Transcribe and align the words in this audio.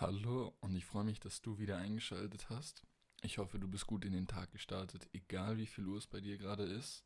Hallo 0.00 0.54
und 0.60 0.74
ich 0.74 0.86
freue 0.86 1.04
mich, 1.04 1.20
dass 1.20 1.42
du 1.42 1.58
wieder 1.58 1.76
eingeschaltet 1.76 2.48
hast. 2.48 2.82
Ich 3.20 3.36
hoffe, 3.36 3.58
du 3.58 3.68
bist 3.68 3.86
gut 3.86 4.06
in 4.06 4.14
den 4.14 4.26
Tag 4.26 4.50
gestartet, 4.50 5.06
egal 5.12 5.58
wie 5.58 5.66
viel 5.66 5.86
Uhr 5.86 5.98
es 5.98 6.06
bei 6.06 6.22
dir 6.22 6.38
gerade 6.38 6.62
ist. 6.62 7.04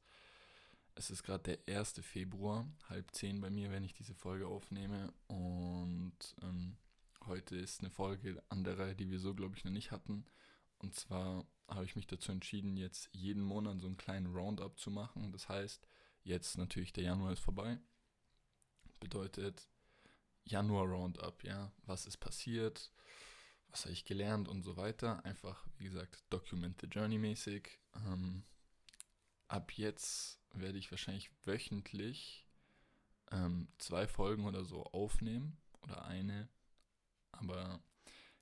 Es 0.94 1.10
ist 1.10 1.24
gerade 1.24 1.56
der 1.66 1.76
1. 1.76 1.94
Februar, 2.02 2.68
halb 2.88 3.10
zehn 3.10 3.40
bei 3.40 3.50
mir, 3.50 3.72
wenn 3.72 3.82
ich 3.82 3.94
diese 3.94 4.14
Folge 4.14 4.46
aufnehme. 4.46 5.12
Und 5.26 6.36
ähm, 6.40 6.76
heute 7.26 7.56
ist 7.56 7.80
eine 7.80 7.90
Folge 7.90 8.40
an 8.48 8.62
der 8.62 8.78
Reihe, 8.78 8.94
die 8.94 9.10
wir 9.10 9.18
so, 9.18 9.34
glaube 9.34 9.56
ich, 9.56 9.64
noch 9.64 9.72
nicht 9.72 9.90
hatten. 9.90 10.24
Und 10.78 10.94
zwar 10.94 11.44
habe 11.66 11.86
ich 11.86 11.96
mich 11.96 12.06
dazu 12.06 12.30
entschieden, 12.30 12.76
jetzt 12.76 13.08
jeden 13.10 13.42
Monat 13.42 13.80
so 13.80 13.88
einen 13.88 13.96
kleinen 13.96 14.32
Roundup 14.32 14.78
zu 14.78 14.92
machen. 14.92 15.32
Das 15.32 15.48
heißt, 15.48 15.84
jetzt 16.22 16.58
natürlich 16.58 16.92
der 16.92 17.02
Januar 17.02 17.32
ist 17.32 17.40
vorbei. 17.40 17.76
Bedeutet, 19.00 19.68
Januar 20.44 20.86
Roundup, 20.86 21.42
ja, 21.44 21.72
was 21.86 22.06
ist 22.06 22.18
passiert, 22.18 22.90
was 23.68 23.84
habe 23.84 23.92
ich 23.92 24.04
gelernt 24.04 24.48
und 24.48 24.62
so 24.62 24.76
weiter. 24.76 25.24
Einfach, 25.24 25.66
wie 25.78 25.84
gesagt, 25.84 26.22
Document 26.30 26.80
the 26.80 26.86
Journey 26.86 27.18
mäßig. 27.18 27.78
Ähm, 28.06 28.44
ab 29.48 29.72
jetzt 29.72 30.38
werde 30.52 30.78
ich 30.78 30.90
wahrscheinlich 30.90 31.30
wöchentlich 31.44 32.46
ähm, 33.30 33.68
zwei 33.78 34.06
Folgen 34.06 34.44
oder 34.44 34.64
so 34.64 34.84
aufnehmen 34.84 35.56
oder 35.82 36.04
eine, 36.04 36.48
aber 37.32 37.80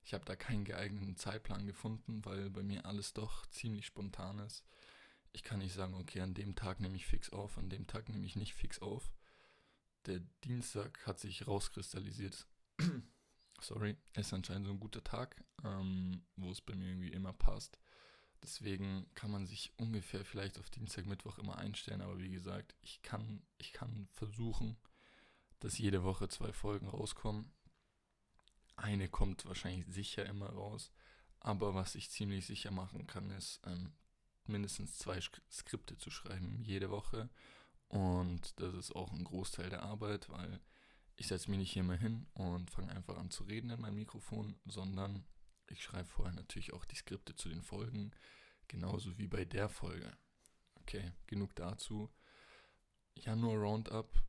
ich 0.05 0.15
habe 0.15 0.25
da 0.25 0.35
keinen 0.35 0.65
geeigneten 0.65 1.17
Zeitplan 1.17 1.67
gefunden, 1.67 2.25
weil 2.25 2.51
bei 2.51 2.63
mir 2.63 2.85
alles 2.85 3.13
doch 3.13 3.47
ziemlich 3.47 3.87
spontan 3.87 4.41
ist. 4.41 4.65
Ich 5.33 5.45
kann 5.45 5.61
nicht 5.61 5.73
sagen, 5.73 5.95
okay, 5.95 6.21
an 6.21 6.35
dem 6.35 6.57
Tag 6.57 6.81
nehme 6.81 6.97
ich 6.97 7.07
fix 7.07 7.31
auf, 7.31 7.57
an 7.57 7.71
dem 7.71 7.87
Tag 7.87 8.09
nehme 8.09 8.27
ich 8.27 8.37
nicht 8.37 8.55
fix 8.55 8.81
auf 8.81 9.13
der 10.07 10.21
Dienstag 10.45 11.07
hat 11.07 11.21
sich 11.21 11.47
rauskristallisiert. 11.47 12.47
Sorry, 13.61 13.97
ist 14.15 14.33
anscheinend 14.33 14.67
so 14.67 14.73
ein 14.73 14.81
guter 14.81 15.05
Tag, 15.05 15.45
ähm, 15.65 16.23
wo 16.37 16.51
es 16.51 16.61
bei 16.61 16.75
mir 16.75 16.89
irgendwie 16.89 17.13
immer 17.13 17.33
passt. 17.33 17.79
Deswegen 18.43 19.07
kann 19.15 19.31
man 19.31 19.47
sich 19.47 19.73
ungefähr 19.77 20.25
vielleicht 20.25 20.59
auf 20.59 20.69
Dienstag, 20.69 21.07
Mittwoch 21.07 21.39
immer 21.39 21.59
einstellen. 21.59 22.01
Aber 22.01 22.19
wie 22.19 22.31
gesagt, 22.31 22.75
ich 22.83 23.01
kann, 23.03 23.43
ich 23.59 23.73
kann 23.73 24.09
versuchen, 24.13 24.77
dass 25.61 25.79
jede 25.79 26.03
Woche 26.03 26.29
zwei 26.29 26.53
Folgen 26.53 26.89
rauskommen. 26.89 27.53
Eine 28.75 29.09
kommt 29.09 29.47
wahrscheinlich 29.47 29.87
sicher 29.87 30.27
immer 30.27 30.51
raus. 30.51 30.91
Aber 31.39 31.75
was 31.75 31.95
ich 31.95 32.11
ziemlich 32.11 32.47
sicher 32.47 32.73
machen 32.73 33.07
kann, 33.07 33.31
ist 33.31 33.61
ähm, 33.65 33.93
mindestens 34.47 34.99
zwei 34.99 35.21
Skripte 35.51 35.97
zu 35.97 36.11
schreiben 36.11 36.65
jede 36.65 36.91
Woche 36.91 37.31
und 37.93 38.59
das 38.59 38.75
ist 38.75 38.97
auch 38.97 39.13
ein 39.13 39.25
Großteil 39.25 39.69
der 39.69 39.83
Arbeit, 39.83 40.31
weil 40.31 40.61
ich 41.17 41.27
setze 41.27 41.51
mich 41.51 41.59
nicht 41.59 41.73
hier 41.73 41.83
mal 41.83 41.99
hin 41.99 42.27
und 42.33 42.71
fange 42.71 42.91
einfach 42.91 43.19
an 43.19 43.31
zu 43.31 43.45
reden 43.45 43.69
in 43.69 43.81
mein 43.81 43.95
Mikrofon, 43.95 44.59
sondern 44.65 45.27
ich 45.67 45.83
schreibe 45.83 46.09
vorher 46.09 46.35
natürlich 46.35 46.73
auch 46.73 46.87
die 46.87 46.97
Skripte 46.97 47.35
zu 47.35 47.51
den 47.51 47.63
Folgen, 47.63 48.13
genauso 48.67 49.19
wie 49.19 49.27
bei 49.27 49.45
der 49.45 49.69
Folge. 49.69 50.11
Okay, 50.77 51.13
genug 51.27 51.55
dazu. 51.55 52.11
Januar 53.15 53.59
Roundup. 53.59 54.23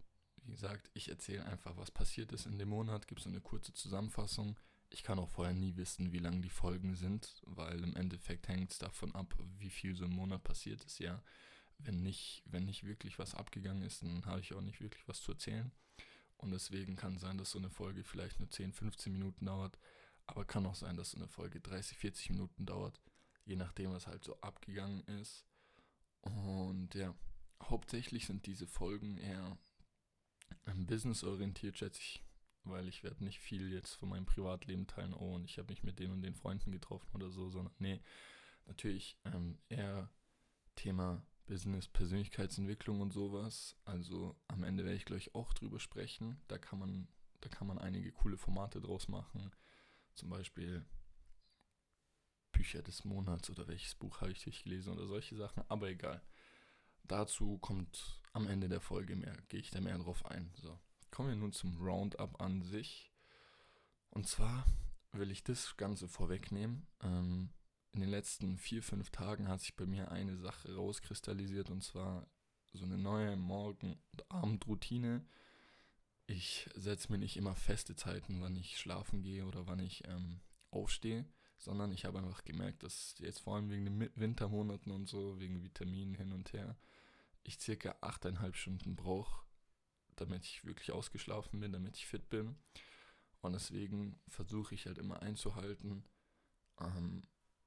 Wie 0.43 0.51
gesagt, 0.51 0.91
ich 0.93 1.07
erzähle 1.07 1.45
einfach, 1.45 1.77
was 1.77 1.89
passiert 1.89 2.33
ist 2.33 2.45
in 2.45 2.59
dem 2.59 2.67
Monat, 2.67 3.07
gibt 3.07 3.21
so 3.21 3.29
eine 3.29 3.39
kurze 3.39 3.71
Zusammenfassung. 3.71 4.59
Ich 4.89 5.03
kann 5.03 5.19
auch 5.19 5.29
vorher 5.29 5.53
nie 5.53 5.77
wissen, 5.77 6.11
wie 6.11 6.19
lang 6.19 6.41
die 6.41 6.49
Folgen 6.49 6.95
sind, 6.95 7.41
weil 7.45 7.81
im 7.81 7.95
Endeffekt 7.95 8.49
hängt 8.49 8.71
es 8.71 8.77
davon 8.77 9.15
ab, 9.15 9.33
wie 9.57 9.69
viel 9.69 9.95
so 9.95 10.03
im 10.03 10.11
Monat 10.11 10.43
passiert 10.43 10.83
ist, 10.83 10.99
ja 10.99 11.23
wenn 11.79 12.03
nicht, 12.03 12.43
wenn 12.45 12.65
nicht 12.65 12.85
wirklich 12.85 13.19
was 13.19 13.35
abgegangen 13.35 13.83
ist, 13.83 14.03
dann 14.03 14.25
habe 14.25 14.41
ich 14.41 14.53
auch 14.53 14.61
nicht 14.61 14.81
wirklich 14.81 15.07
was 15.07 15.21
zu 15.21 15.31
erzählen. 15.33 15.71
Und 16.37 16.51
deswegen 16.51 16.95
kann 16.95 17.17
sein, 17.17 17.37
dass 17.37 17.51
so 17.51 17.59
eine 17.59 17.69
Folge 17.69 18.03
vielleicht 18.03 18.39
nur 18.39 18.49
10, 18.49 18.73
15 18.73 19.13
Minuten 19.13 19.45
dauert, 19.45 19.77
aber 20.25 20.45
kann 20.45 20.65
auch 20.65 20.75
sein, 20.75 20.97
dass 20.97 21.11
so 21.11 21.17
eine 21.17 21.27
Folge 21.27 21.61
30, 21.61 21.97
40 21.97 22.31
Minuten 22.31 22.65
dauert, 22.65 22.99
je 23.45 23.55
nachdem, 23.55 23.91
was 23.91 24.07
halt 24.07 24.23
so 24.23 24.39
abgegangen 24.41 25.03
ist. 25.19 25.45
Und 26.21 26.95
ja, 26.95 27.15
hauptsächlich 27.61 28.25
sind 28.25 28.45
diese 28.45 28.67
Folgen 28.67 29.17
eher 29.17 29.57
businessorientiert, 30.75 31.77
schätze 31.77 31.99
ich, 31.99 32.23
weil 32.63 32.87
ich 32.87 33.03
werde 33.03 33.23
nicht 33.23 33.39
viel 33.39 33.71
jetzt 33.71 33.93
von 33.93 34.09
meinem 34.09 34.25
Privatleben 34.25 34.87
teilen, 34.87 35.13
oh, 35.13 35.35
und 35.35 35.45
ich 35.45 35.57
habe 35.57 35.69
mich 35.71 35.83
mit 35.83 35.99
den 35.99 36.11
und 36.11 36.21
den 36.21 36.35
Freunden 36.35 36.71
getroffen 36.71 37.09
oder 37.13 37.29
so, 37.29 37.49
sondern 37.49 37.73
nee, 37.79 38.01
natürlich 38.65 39.17
ähm, 39.25 39.57
eher 39.69 40.09
Thema 40.75 41.25
Business, 41.45 41.87
Persönlichkeitsentwicklung 41.87 43.01
und 43.01 43.11
sowas. 43.11 43.75
Also 43.85 44.35
am 44.47 44.63
Ende 44.63 44.83
werde 44.83 44.97
ich 44.97 45.05
gleich 45.05 45.35
auch 45.35 45.53
drüber 45.53 45.79
sprechen. 45.79 46.41
Da 46.47 46.57
kann 46.57 46.79
man, 46.79 47.07
da 47.41 47.49
kann 47.49 47.67
man 47.67 47.77
einige 47.77 48.11
coole 48.11 48.37
Formate 48.37 48.81
draus 48.81 49.07
machen. 49.07 49.51
Zum 50.15 50.29
Beispiel 50.29 50.85
Bücher 52.51 52.81
des 52.81 53.03
Monats 53.03 53.49
oder 53.49 53.67
welches 53.67 53.95
Buch 53.95 54.21
habe 54.21 54.31
ich 54.31 54.43
durchgelesen 54.43 54.93
oder 54.93 55.07
solche 55.07 55.35
Sachen. 55.35 55.63
Aber 55.67 55.89
egal. 55.89 56.21
Dazu 57.03 57.57
kommt 57.57 58.21
am 58.31 58.47
Ende 58.47 58.69
der 58.69 58.79
Folge 58.79 59.15
mehr, 59.15 59.35
gehe 59.49 59.59
ich 59.59 59.71
da 59.71 59.81
mehr 59.81 59.97
drauf 59.97 60.25
ein. 60.25 60.53
So, 60.55 60.79
kommen 61.11 61.29
wir 61.29 61.35
nun 61.35 61.51
zum 61.51 61.77
Roundup 61.77 62.39
an 62.41 62.63
sich. 62.63 63.11
Und 64.09 64.27
zwar 64.27 64.65
will 65.11 65.31
ich 65.31 65.43
das 65.43 65.75
Ganze 65.75 66.07
vorwegnehmen. 66.07 66.87
Ähm, 67.01 67.49
in 67.93 68.01
den 68.01 68.09
letzten 68.09 68.57
vier, 68.57 68.81
fünf 68.81 69.11
Tagen 69.11 69.47
hat 69.47 69.61
sich 69.61 69.75
bei 69.75 69.85
mir 69.85 70.11
eine 70.11 70.35
Sache 70.37 70.75
rauskristallisiert 70.75 71.69
und 71.69 71.83
zwar 71.83 72.27
so 72.73 72.85
eine 72.85 72.97
neue 72.97 73.37
Morgen- 73.37 73.99
und 74.11 74.31
Abendroutine. 74.31 75.23
Ich 76.25 76.67
setze 76.73 77.11
mir 77.11 77.19
nicht 77.19 77.37
immer 77.37 77.55
feste 77.55 77.95
Zeiten, 77.95 78.41
wann 78.41 78.55
ich 78.55 78.79
schlafen 78.79 79.21
gehe 79.21 79.45
oder 79.45 79.67
wann 79.67 79.79
ich 79.79 80.07
ähm, 80.07 80.39
aufstehe, 80.71 81.25
sondern 81.57 81.91
ich 81.91 82.05
habe 82.05 82.17
einfach 82.17 82.43
gemerkt, 82.43 82.81
dass 82.81 83.13
jetzt 83.19 83.39
vor 83.39 83.55
allem 83.55 83.69
wegen 83.69 83.85
den 83.85 84.09
Wintermonaten 84.15 84.91
und 84.91 85.07
so, 85.07 85.39
wegen 85.39 85.63
Vitaminen 85.63 86.15
hin 86.15 86.33
und 86.33 86.51
her, 86.51 86.75
ich 87.43 87.59
circa 87.59 87.91
8,5 88.01 88.55
Stunden 88.55 88.95
brauche, 88.95 89.45
damit 90.15 90.45
ich 90.45 90.65
wirklich 90.65 90.91
ausgeschlafen 90.91 91.59
bin, 91.59 91.73
damit 91.73 91.97
ich 91.97 92.07
fit 92.07 92.27
bin. 92.29 92.55
Und 93.41 93.53
deswegen 93.53 94.19
versuche 94.29 94.73
ich 94.73 94.87
halt 94.87 94.97
immer 94.97 95.21
einzuhalten, 95.21 96.05
ähm, 96.79 97.21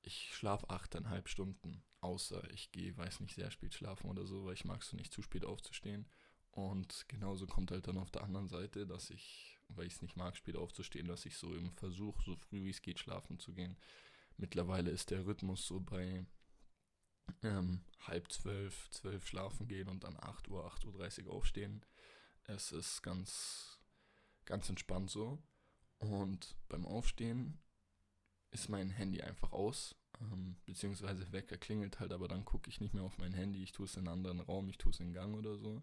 ich 0.07 0.33
schlafe 0.33 0.71
achteinhalb 0.71 1.29
Stunden, 1.29 1.83
außer 2.01 2.49
ich 2.53 2.71
gehe, 2.71 2.97
weiß 2.97 3.21
nicht, 3.21 3.35
sehr 3.35 3.51
spät 3.51 3.75
schlafen 3.75 4.09
oder 4.09 4.25
so, 4.25 4.45
weil 4.45 4.55
ich 4.55 4.65
mag 4.65 4.81
es 4.81 4.89
so 4.89 4.97
nicht 4.97 5.13
zu 5.13 5.21
spät 5.21 5.45
aufzustehen. 5.45 6.09
Und 6.53 7.07
genauso 7.09 7.47
kommt 7.47 7.73
halt 7.73 7.89
dann 7.89 7.99
auf 7.99 8.11
der 8.13 8.23
anderen 8.23 8.49
Seite, 8.49 8.87
dass 8.87 9.11
ich, 9.11 9.59
weil 9.69 9.87
ich 9.87 9.95
es 9.95 10.03
nicht 10.03 10.17
mag, 10.17 10.37
spät 10.37 10.57
aufzustehen, 10.57 11.09
dass 11.09 11.27
ich 11.27 11.37
so 11.37 11.55
eben 11.55 11.73
versuche, 11.73 12.23
so 12.25 12.37
früh 12.37 12.65
wie 12.65 12.71
es 12.71 12.83
geht 12.83 13.01
schlafen 13.01 13.39
zu 13.39 13.53
gehen. 13.53 13.77
Mittlerweile 14.37 14.91
ist 14.91 15.11
der 15.11 15.27
Rhythmus 15.27 15.67
so 15.67 15.81
bei 15.81 16.25
ähm, 17.43 17.83
halb 18.01 18.31
zwölf, 18.31 18.89
zwölf 18.91 19.27
schlafen 19.27 19.67
gehen 19.67 19.89
und 19.89 20.05
dann 20.05 20.17
8 20.19 20.49
Uhr, 20.49 20.73
8.30 20.73 21.27
Uhr 21.27 21.33
aufstehen. 21.33 21.85
Es 22.45 22.71
ist 22.71 23.03
ganz, 23.03 23.81
ganz 24.45 24.69
entspannt 24.69 25.11
so. 25.11 25.43
Und 25.99 26.57
beim 26.69 26.87
Aufstehen 26.87 27.59
ist 28.51 28.69
mein 28.69 28.91
Handy 28.91 29.23
einfach 29.23 29.53
aus, 29.53 29.95
ähm, 30.21 30.57
beziehungsweise 30.65 31.31
Wecker 31.33 31.59
klingelt 31.59 32.01
halt, 32.01 32.13
aber 32.13 32.29
dann 32.29 32.45
gucke 32.45 32.71
ich 32.71 32.81
nicht 32.81 32.95
mehr 32.95 33.03
auf 33.03 33.19
mein 33.19 33.33
Handy, 33.33 33.63
ich 33.63 33.73
tue 33.73 33.87
es 33.87 33.97
in 33.97 34.09
einen 34.09 34.27
anderen 34.27 34.41
Raum, 34.41 34.69
ich 34.69 34.79
tue 34.79 34.93
es 34.93 35.01
in 35.01 35.13
Gang 35.13 35.35
oder 35.37 35.57
so. 35.57 35.83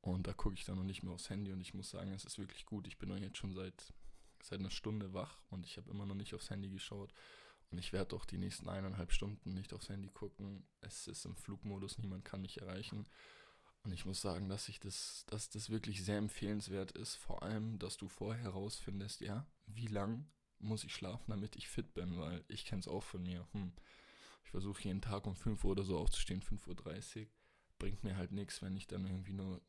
Und 0.00 0.26
da 0.26 0.32
gucke 0.32 0.54
ich 0.54 0.64
dann 0.64 0.76
noch 0.76 0.84
nicht 0.84 1.02
mehr 1.02 1.12
aufs 1.12 1.30
Handy 1.30 1.52
und 1.52 1.60
ich 1.60 1.74
muss 1.74 1.90
sagen, 1.90 2.12
es 2.12 2.24
ist 2.24 2.38
wirklich 2.38 2.64
gut. 2.64 2.86
Ich 2.86 2.96
bin 2.96 3.08
noch 3.08 3.16
jetzt 3.16 3.38
schon 3.38 3.52
seit, 3.54 3.92
seit 4.40 4.60
einer 4.60 4.70
Stunde 4.70 5.12
wach 5.12 5.42
und 5.50 5.66
ich 5.66 5.76
habe 5.76 5.90
immer 5.90 6.06
noch 6.06 6.14
nicht 6.14 6.32
aufs 6.34 6.50
Handy 6.50 6.68
geschaut. 6.68 7.12
Und 7.70 7.78
ich 7.78 7.92
werde 7.92 8.14
auch 8.14 8.24
die 8.24 8.38
nächsten 8.38 8.68
eineinhalb 8.68 9.12
Stunden 9.12 9.54
nicht 9.54 9.72
aufs 9.72 9.88
Handy 9.88 10.08
gucken. 10.08 10.64
Es 10.80 11.08
ist 11.08 11.24
im 11.24 11.34
Flugmodus, 11.34 11.98
niemand 11.98 12.24
kann 12.24 12.42
mich 12.42 12.60
erreichen. 12.60 13.06
Und 13.82 13.92
ich 13.92 14.06
muss 14.06 14.20
sagen, 14.20 14.48
dass 14.48 14.68
ich 14.68 14.78
das, 14.78 15.24
dass 15.26 15.50
das 15.50 15.70
wirklich 15.70 16.04
sehr 16.04 16.18
empfehlenswert 16.18 16.92
ist. 16.92 17.16
Vor 17.16 17.42
allem, 17.42 17.78
dass 17.80 17.96
du 17.96 18.08
vorher 18.08 18.44
herausfindest, 18.44 19.20
ja, 19.20 19.46
wie 19.66 19.88
lang 19.88 20.28
muss 20.58 20.84
ich 20.84 20.94
schlafen, 20.94 21.30
damit 21.30 21.56
ich 21.56 21.68
fit 21.68 21.94
bin, 21.94 22.18
weil 22.18 22.44
ich 22.48 22.64
kenne 22.64 22.80
es 22.80 22.88
auch 22.88 23.02
von 23.02 23.22
mir. 23.22 23.46
Hm, 23.52 23.72
ich 24.44 24.50
versuche 24.50 24.82
jeden 24.82 25.00
Tag 25.00 25.26
um 25.26 25.36
5 25.36 25.64
Uhr 25.64 25.72
oder 25.72 25.84
so 25.84 25.98
aufzustehen, 25.98 26.42
5.30 26.42 27.22
Uhr. 27.22 27.26
Bringt 27.78 28.04
mir 28.04 28.16
halt 28.16 28.32
nichts, 28.32 28.62
wenn 28.62 28.76
ich 28.76 28.86
dann 28.86 29.04
irgendwie 29.04 29.32
nur 29.32 29.60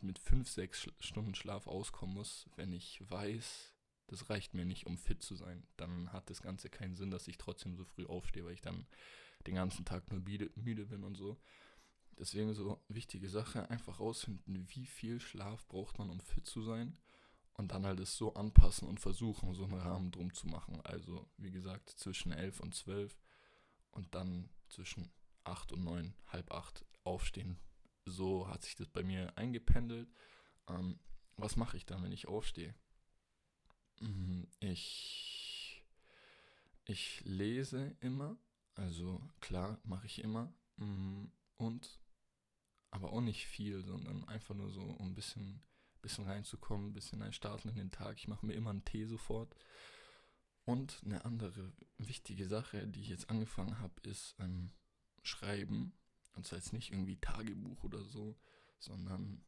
mit 0.00 0.18
5, 0.18 0.48
6 0.48 0.88
Stunden 1.00 1.34
Schlaf 1.34 1.66
auskommen 1.66 2.14
muss, 2.14 2.48
wenn 2.56 2.72
ich 2.72 3.02
weiß, 3.10 3.74
das 4.06 4.30
reicht 4.30 4.54
mir 4.54 4.64
nicht, 4.64 4.86
um 4.86 4.96
fit 4.96 5.22
zu 5.22 5.34
sein. 5.34 5.66
Dann 5.76 6.12
hat 6.12 6.30
das 6.30 6.40
Ganze 6.40 6.70
keinen 6.70 6.96
Sinn, 6.96 7.10
dass 7.10 7.28
ich 7.28 7.36
trotzdem 7.36 7.76
so 7.76 7.84
früh 7.84 8.06
aufstehe, 8.06 8.44
weil 8.44 8.54
ich 8.54 8.62
dann 8.62 8.86
den 9.46 9.56
ganzen 9.56 9.84
Tag 9.84 10.10
nur 10.10 10.20
müde, 10.20 10.86
bin 10.86 11.04
und 11.04 11.16
so. 11.16 11.36
Deswegen 12.18 12.54
so 12.54 12.82
wichtige 12.88 13.28
Sache, 13.28 13.70
einfach 13.70 14.00
rausfinden, 14.00 14.68
wie 14.70 14.86
viel 14.86 15.20
Schlaf 15.20 15.66
braucht 15.68 15.98
man, 15.98 16.10
um 16.10 16.20
fit 16.20 16.46
zu 16.46 16.62
sein 16.62 16.96
und 17.58 17.72
dann 17.72 17.84
halt 17.84 18.00
es 18.00 18.16
so 18.16 18.32
anpassen 18.34 18.88
und 18.88 19.00
versuchen, 19.00 19.54
so 19.54 19.64
einen 19.64 19.74
Rahmen 19.74 20.10
drum 20.10 20.32
zu 20.32 20.46
machen. 20.48 20.80
Also, 20.84 21.28
wie 21.36 21.50
gesagt, 21.50 21.90
zwischen 21.90 22.32
11 22.32 22.60
und 22.60 22.74
12 22.74 23.18
und 23.90 24.14
dann 24.14 24.48
zwischen 24.68 25.10
8 25.44 25.72
und 25.72 25.84
9, 25.84 26.14
halb 26.28 26.50
8 26.50 26.86
aufstehen. 27.04 27.58
So 28.06 28.48
hat 28.48 28.62
sich 28.62 28.76
das 28.76 28.88
bei 28.88 29.02
mir 29.02 29.36
eingependelt. 29.36 30.08
Ähm, 30.68 30.98
was 31.36 31.56
mache 31.56 31.76
ich 31.76 31.84
dann, 31.84 32.02
wenn 32.02 32.12
ich 32.12 32.28
aufstehe? 32.28 32.74
Mhm, 34.00 34.48
ich 34.60 35.84
ich 36.88 37.20
lese 37.24 37.94
immer, 38.00 38.38
also 38.74 39.20
klar, 39.40 39.78
mache 39.84 40.06
ich 40.06 40.22
immer. 40.22 40.50
Mm, 40.76 41.26
und 41.58 42.00
aber 42.90 43.12
auch 43.12 43.20
nicht 43.20 43.46
viel, 43.46 43.84
sondern 43.84 44.26
einfach 44.26 44.54
nur 44.54 44.70
so, 44.70 44.96
ein 44.98 45.14
bisschen, 45.14 45.60
bisschen 46.00 46.24
reinzukommen, 46.24 46.88
ein 46.88 46.94
bisschen 46.94 47.22
ein 47.22 47.32
Starten 47.32 47.68
in 47.68 47.76
den 47.76 47.90
Tag. 47.90 48.16
Ich 48.16 48.28
mache 48.28 48.46
mir 48.46 48.54
immer 48.54 48.70
einen 48.70 48.84
Tee 48.84 49.06
sofort. 49.06 49.54
Und 50.64 51.00
eine 51.04 51.24
andere 51.24 51.72
wichtige 51.96 52.46
Sache, 52.46 52.86
die 52.86 53.00
ich 53.00 53.08
jetzt 53.08 53.30
angefangen 53.30 53.78
habe, 53.80 53.94
ist 54.02 54.36
ähm, 54.38 54.70
Schreiben. 55.22 55.94
Und 56.34 56.46
zwar 56.46 56.58
jetzt 56.58 56.72
nicht 56.72 56.92
irgendwie 56.92 57.16
Tagebuch 57.16 57.84
oder 57.84 58.04
so, 58.04 58.38
sondern 58.78 59.44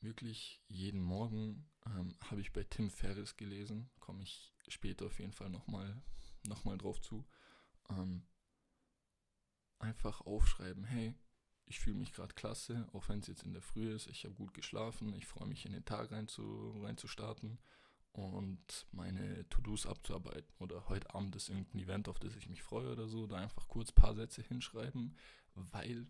wirklich 0.00 0.62
jeden 0.68 1.00
Morgen 1.00 1.68
ähm, 1.86 2.14
habe 2.30 2.40
ich 2.40 2.52
bei 2.52 2.62
Tim 2.64 2.90
Ferriss 2.90 3.36
gelesen. 3.36 3.90
Komme 4.00 4.22
ich 4.22 4.54
später 4.68 5.06
auf 5.06 5.18
jeden 5.18 5.32
Fall 5.32 5.50
nochmal 5.50 6.02
noch 6.44 6.64
mal 6.64 6.78
drauf 6.78 7.00
zu. 7.00 7.26
Ähm, 7.90 8.26
einfach 9.78 10.20
aufschreiben, 10.22 10.84
hey, 10.84 11.14
ich 11.68 11.80
fühle 11.80 11.96
mich 11.96 12.12
gerade 12.12 12.34
klasse, 12.34 12.88
auch 12.92 13.08
wenn 13.08 13.20
es 13.20 13.26
jetzt 13.26 13.44
in 13.44 13.52
der 13.52 13.62
Früh 13.62 13.92
ist. 13.92 14.06
Ich 14.08 14.24
habe 14.24 14.34
gut 14.34 14.54
geschlafen, 14.54 15.12
ich 15.14 15.26
freue 15.26 15.46
mich 15.46 15.66
in 15.66 15.72
den 15.72 15.84
Tag 15.84 16.10
rein 16.10 16.26
zu, 16.26 16.74
rein 16.82 16.96
zu 16.96 17.08
und 18.12 18.86
meine 18.90 19.48
To-Dos 19.48 19.86
abzuarbeiten. 19.86 20.52
Oder 20.58 20.88
heute 20.88 21.14
Abend 21.14 21.36
ist 21.36 21.48
irgendein 21.48 21.80
Event, 21.80 22.08
auf 22.08 22.18
das 22.18 22.34
ich 22.36 22.48
mich 22.48 22.62
freue 22.62 22.90
oder 22.90 23.06
so. 23.06 23.26
Da 23.26 23.36
einfach 23.36 23.68
kurz 23.68 23.90
ein 23.90 23.94
paar 23.94 24.14
Sätze 24.14 24.42
hinschreiben, 24.42 25.16
weil 25.54 26.06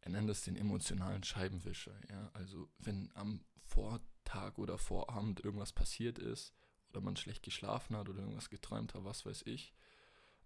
er 0.00 0.10
nennt 0.10 0.30
es 0.30 0.42
den 0.42 0.56
emotionalen 0.56 1.24
Scheibenwischer. 1.24 1.94
Ja? 2.08 2.30
Also 2.32 2.70
wenn 2.78 3.10
am 3.14 3.44
Vortag 3.64 4.56
oder 4.56 4.78
Vorabend 4.78 5.40
irgendwas 5.40 5.72
passiert 5.72 6.18
ist 6.18 6.54
oder 6.90 7.00
man 7.00 7.16
schlecht 7.16 7.42
geschlafen 7.42 7.96
hat 7.96 8.08
oder 8.08 8.20
irgendwas 8.20 8.48
geträumt 8.48 8.94
hat, 8.94 9.04
was 9.04 9.26
weiß 9.26 9.42
ich, 9.46 9.74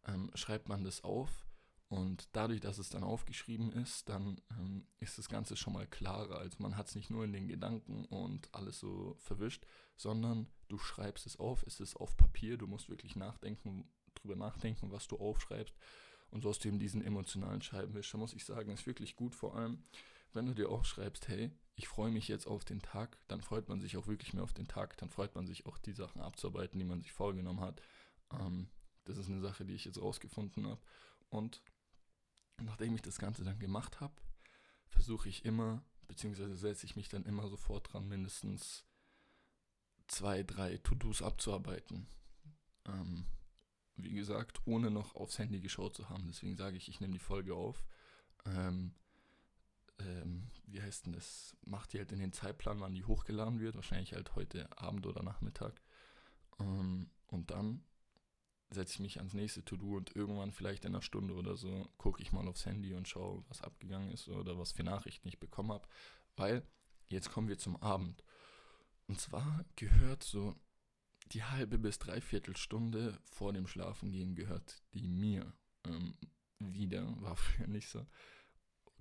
ähm, 0.06 0.30
schreibt 0.34 0.68
man 0.68 0.82
das 0.82 1.04
auf 1.04 1.46
und 1.92 2.26
dadurch, 2.32 2.60
dass 2.60 2.78
es 2.78 2.88
dann 2.88 3.04
aufgeschrieben 3.04 3.70
ist, 3.70 4.08
dann 4.08 4.40
ähm, 4.52 4.86
ist 4.98 5.18
das 5.18 5.28
Ganze 5.28 5.58
schon 5.58 5.74
mal 5.74 5.86
klarer. 5.86 6.38
Also 6.38 6.56
man 6.60 6.78
hat 6.78 6.88
es 6.88 6.94
nicht 6.94 7.10
nur 7.10 7.22
in 7.22 7.34
den 7.34 7.48
Gedanken 7.48 8.06
und 8.06 8.48
alles 8.54 8.80
so 8.80 9.14
verwischt, 9.18 9.66
sondern 9.98 10.48
du 10.68 10.78
schreibst 10.78 11.26
es 11.26 11.36
auf, 11.36 11.62
es 11.66 11.80
ist 11.80 11.96
auf 11.96 12.16
Papier, 12.16 12.56
du 12.56 12.66
musst 12.66 12.88
wirklich 12.88 13.14
nachdenken, 13.14 13.90
drüber 14.14 14.36
nachdenken, 14.36 14.90
was 14.90 15.06
du 15.06 15.18
aufschreibst. 15.18 15.74
Und 16.30 16.40
so 16.40 16.48
hast 16.48 16.64
du 16.64 16.68
eben 16.68 16.78
diesen 16.78 17.04
emotionalen 17.04 17.60
Scheibenwischer, 17.60 18.16
muss 18.16 18.32
ich 18.32 18.46
sagen, 18.46 18.72
ist 18.72 18.86
wirklich 18.86 19.14
gut, 19.14 19.34
vor 19.34 19.54
allem, 19.54 19.84
wenn 20.32 20.46
du 20.46 20.54
dir 20.54 20.70
aufschreibst, 20.70 21.28
hey, 21.28 21.50
ich 21.74 21.88
freue 21.88 22.10
mich 22.10 22.26
jetzt 22.26 22.46
auf 22.46 22.64
den 22.64 22.80
Tag, 22.80 23.18
dann 23.28 23.42
freut 23.42 23.68
man 23.68 23.82
sich 23.82 23.98
auch 23.98 24.06
wirklich 24.06 24.32
mehr 24.32 24.44
auf 24.44 24.54
den 24.54 24.66
Tag, 24.66 24.96
dann 24.96 25.10
freut 25.10 25.34
man 25.34 25.46
sich 25.46 25.66
auch 25.66 25.76
die 25.76 25.92
Sachen 25.92 26.22
abzuarbeiten, 26.22 26.78
die 26.78 26.86
man 26.86 27.02
sich 27.02 27.12
vorgenommen 27.12 27.60
hat. 27.60 27.82
Ähm, 28.32 28.70
das 29.04 29.18
ist 29.18 29.28
eine 29.28 29.42
Sache, 29.42 29.66
die 29.66 29.74
ich 29.74 29.84
jetzt 29.84 30.00
rausgefunden 30.00 30.66
habe. 30.66 30.80
Und 31.28 31.62
nachdem 32.62 32.94
ich 32.94 33.02
das 33.02 33.18
Ganze 33.18 33.44
dann 33.44 33.58
gemacht 33.58 34.00
habe, 34.00 34.14
versuche 34.88 35.28
ich 35.28 35.44
immer, 35.44 35.82
beziehungsweise 36.08 36.56
setze 36.56 36.86
ich 36.86 36.96
mich 36.96 37.08
dann 37.08 37.24
immer 37.24 37.48
sofort 37.48 37.92
dran, 37.92 38.08
mindestens 38.08 38.84
zwei, 40.08 40.42
drei 40.42 40.78
To-Dos 40.78 41.22
abzuarbeiten. 41.22 42.06
Ähm, 42.86 43.26
wie 43.96 44.14
gesagt, 44.14 44.60
ohne 44.66 44.90
noch 44.90 45.14
aufs 45.14 45.38
Handy 45.38 45.60
geschaut 45.60 45.94
zu 45.94 46.08
haben. 46.08 46.26
Deswegen 46.26 46.56
sage 46.56 46.76
ich, 46.76 46.88
ich 46.88 47.00
nehme 47.00 47.12
die 47.12 47.18
Folge 47.18 47.54
auf. 47.54 47.84
Ähm, 48.46 48.94
ähm, 49.98 50.50
wie 50.66 50.82
heißt 50.82 51.06
denn 51.06 51.12
das? 51.12 51.56
Macht 51.64 51.92
die 51.92 51.98
halt 51.98 52.12
in 52.12 52.18
den 52.18 52.32
Zeitplan, 52.32 52.80
wann 52.80 52.94
die 52.94 53.04
hochgeladen 53.04 53.60
wird. 53.60 53.76
Wahrscheinlich 53.76 54.14
halt 54.14 54.34
heute 54.34 54.76
Abend 54.78 55.06
oder 55.06 55.22
Nachmittag. 55.22 55.80
Ähm, 56.58 57.10
und 57.26 57.50
dann 57.50 57.84
setze 58.72 58.94
ich 58.94 59.00
mich 59.00 59.18
ans 59.18 59.34
nächste 59.34 59.64
To-Do 59.64 59.96
und 59.96 60.14
irgendwann 60.16 60.52
vielleicht 60.52 60.84
in 60.84 60.94
einer 60.94 61.02
Stunde 61.02 61.34
oder 61.34 61.56
so 61.56 61.88
gucke 61.98 62.22
ich 62.22 62.32
mal 62.32 62.46
aufs 62.48 62.66
Handy 62.66 62.94
und 62.94 63.08
schaue, 63.08 63.44
was 63.48 63.62
abgegangen 63.62 64.10
ist 64.10 64.28
oder 64.28 64.58
was 64.58 64.72
für 64.72 64.84
Nachrichten 64.84 65.28
ich 65.28 65.38
bekommen 65.38 65.72
habe. 65.72 65.86
Weil 66.36 66.66
jetzt 67.08 67.30
kommen 67.30 67.48
wir 67.48 67.58
zum 67.58 67.76
Abend. 67.82 68.22
Und 69.06 69.20
zwar 69.20 69.64
gehört 69.76 70.22
so 70.22 70.56
die 71.32 71.44
halbe 71.44 71.78
bis 71.78 71.98
dreiviertel 71.98 72.56
Stunde 72.56 73.18
vor 73.24 73.52
dem 73.52 73.66
Schlafengehen 73.66 74.34
gehört 74.34 74.82
die 74.92 75.08
mir 75.08 75.52
ähm, 75.84 76.16
wieder. 76.58 77.20
War 77.20 77.36
früher 77.36 77.66
nicht 77.66 77.88
so. 77.88 78.06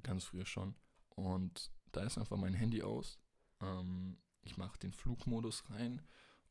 Ganz 0.03 0.25
früher 0.25 0.45
schon. 0.45 0.75
Und 1.09 1.71
da 1.91 2.03
ist 2.03 2.17
einfach 2.17 2.37
mein 2.37 2.53
Handy 2.53 2.83
aus. 2.83 3.19
Ähm, 3.59 4.17
ich 4.43 4.57
mache 4.57 4.79
den 4.79 4.93
Flugmodus 4.93 5.69
rein 5.69 6.01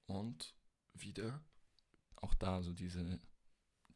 und 0.06 0.54
wieder 0.92 1.42
auch 2.20 2.34
da 2.34 2.62
so 2.62 2.72
diese 2.72 3.20